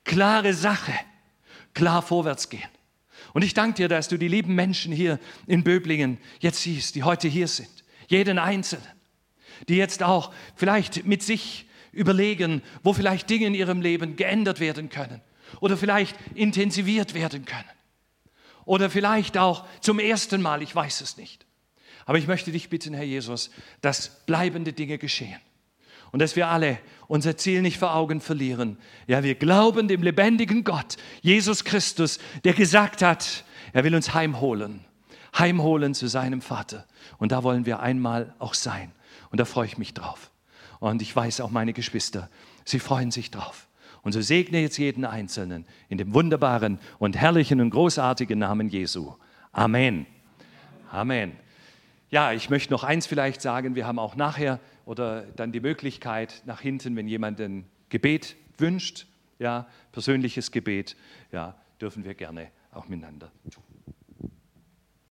klare 0.04 0.54
Sache, 0.54 0.94
klar 1.74 2.02
vorwärts 2.02 2.48
gehen. 2.50 2.70
Und 3.32 3.42
ich 3.42 3.54
danke 3.54 3.76
dir, 3.76 3.88
dass 3.88 4.08
du 4.08 4.16
die 4.16 4.28
lieben 4.28 4.54
Menschen 4.54 4.92
hier 4.92 5.18
in 5.46 5.62
Böblingen 5.62 6.18
jetzt 6.40 6.62
siehst, 6.62 6.94
die 6.94 7.02
heute 7.02 7.28
hier 7.28 7.48
sind. 7.48 7.70
Jeden 8.08 8.38
Einzelnen, 8.38 8.86
die 9.68 9.76
jetzt 9.76 10.02
auch 10.02 10.32
vielleicht 10.56 11.06
mit 11.06 11.22
sich 11.22 11.66
überlegen, 11.92 12.62
wo 12.82 12.92
vielleicht 12.92 13.30
Dinge 13.30 13.46
in 13.46 13.54
ihrem 13.54 13.80
Leben 13.80 14.16
geändert 14.16 14.60
werden 14.60 14.88
können 14.88 15.20
oder 15.60 15.76
vielleicht 15.76 16.16
intensiviert 16.34 17.14
werden 17.14 17.44
können. 17.44 17.64
Oder 18.64 18.90
vielleicht 18.90 19.36
auch 19.38 19.66
zum 19.80 19.98
ersten 19.98 20.42
Mal, 20.42 20.62
ich 20.62 20.74
weiß 20.74 21.00
es 21.00 21.16
nicht. 21.16 21.46
Aber 22.04 22.18
ich 22.18 22.26
möchte 22.26 22.52
dich 22.52 22.68
bitten, 22.68 22.94
Herr 22.94 23.04
Jesus, 23.04 23.50
dass 23.80 24.24
bleibende 24.26 24.72
Dinge 24.72 24.98
geschehen 24.98 25.40
und 26.12 26.20
dass 26.20 26.36
wir 26.36 26.48
alle 26.48 26.78
unser 27.08 27.36
Ziel 27.36 27.62
nicht 27.62 27.78
vor 27.78 27.94
Augen 27.94 28.20
verlieren. 28.20 28.78
Ja, 29.06 29.22
wir 29.22 29.34
glauben 29.34 29.88
dem 29.88 30.02
lebendigen 30.02 30.64
Gott, 30.64 30.96
Jesus 31.22 31.64
Christus, 31.64 32.18
der 32.44 32.52
gesagt 32.52 33.02
hat, 33.02 33.44
er 33.72 33.84
will 33.84 33.94
uns 33.94 34.14
heimholen, 34.14 34.84
heimholen 35.38 35.94
zu 35.94 36.08
seinem 36.08 36.40
Vater. 36.40 36.86
Und 37.18 37.32
da 37.32 37.42
wollen 37.42 37.66
wir 37.66 37.80
einmal 37.80 38.34
auch 38.38 38.54
sein. 38.54 38.92
Und 39.30 39.38
da 39.38 39.44
freue 39.44 39.66
ich 39.66 39.78
mich 39.78 39.94
drauf. 39.94 40.30
Und 40.80 41.02
ich 41.02 41.14
weiß 41.14 41.40
auch 41.40 41.50
meine 41.50 41.72
Geschwister, 41.72 42.28
sie 42.64 42.78
freuen 42.78 43.10
sich 43.10 43.30
drauf. 43.30 43.68
Und 44.02 44.12
so 44.12 44.20
segne 44.22 44.60
jetzt 44.60 44.78
jeden 44.78 45.04
Einzelnen 45.04 45.66
in 45.88 45.98
dem 45.98 46.14
wunderbaren 46.14 46.78
und 46.98 47.16
herrlichen 47.16 47.60
und 47.60 47.70
großartigen 47.70 48.38
Namen 48.38 48.68
Jesu. 48.68 49.14
Amen. 49.52 50.06
Amen. 50.90 51.32
Ja, 52.10 52.32
ich 52.32 52.50
möchte 52.50 52.72
noch 52.72 52.82
eins 52.82 53.06
vielleicht 53.06 53.42
sagen. 53.42 53.74
Wir 53.74 53.86
haben 53.86 53.98
auch 53.98 54.16
nachher 54.16 54.58
oder 54.84 55.22
dann 55.22 55.52
die 55.52 55.60
Möglichkeit 55.60 56.42
nach 56.46 56.60
hinten, 56.60 56.96
wenn 56.96 57.08
jemand 57.08 57.40
ein 57.40 57.66
Gebet 57.88 58.36
wünscht, 58.58 59.06
ja, 59.38 59.66
persönliches 59.92 60.50
Gebet, 60.50 60.96
ja, 61.32 61.56
dürfen 61.80 62.04
wir 62.04 62.14
gerne 62.14 62.50
auch 62.72 62.88
miteinander 62.88 63.30
tun. 63.50 63.69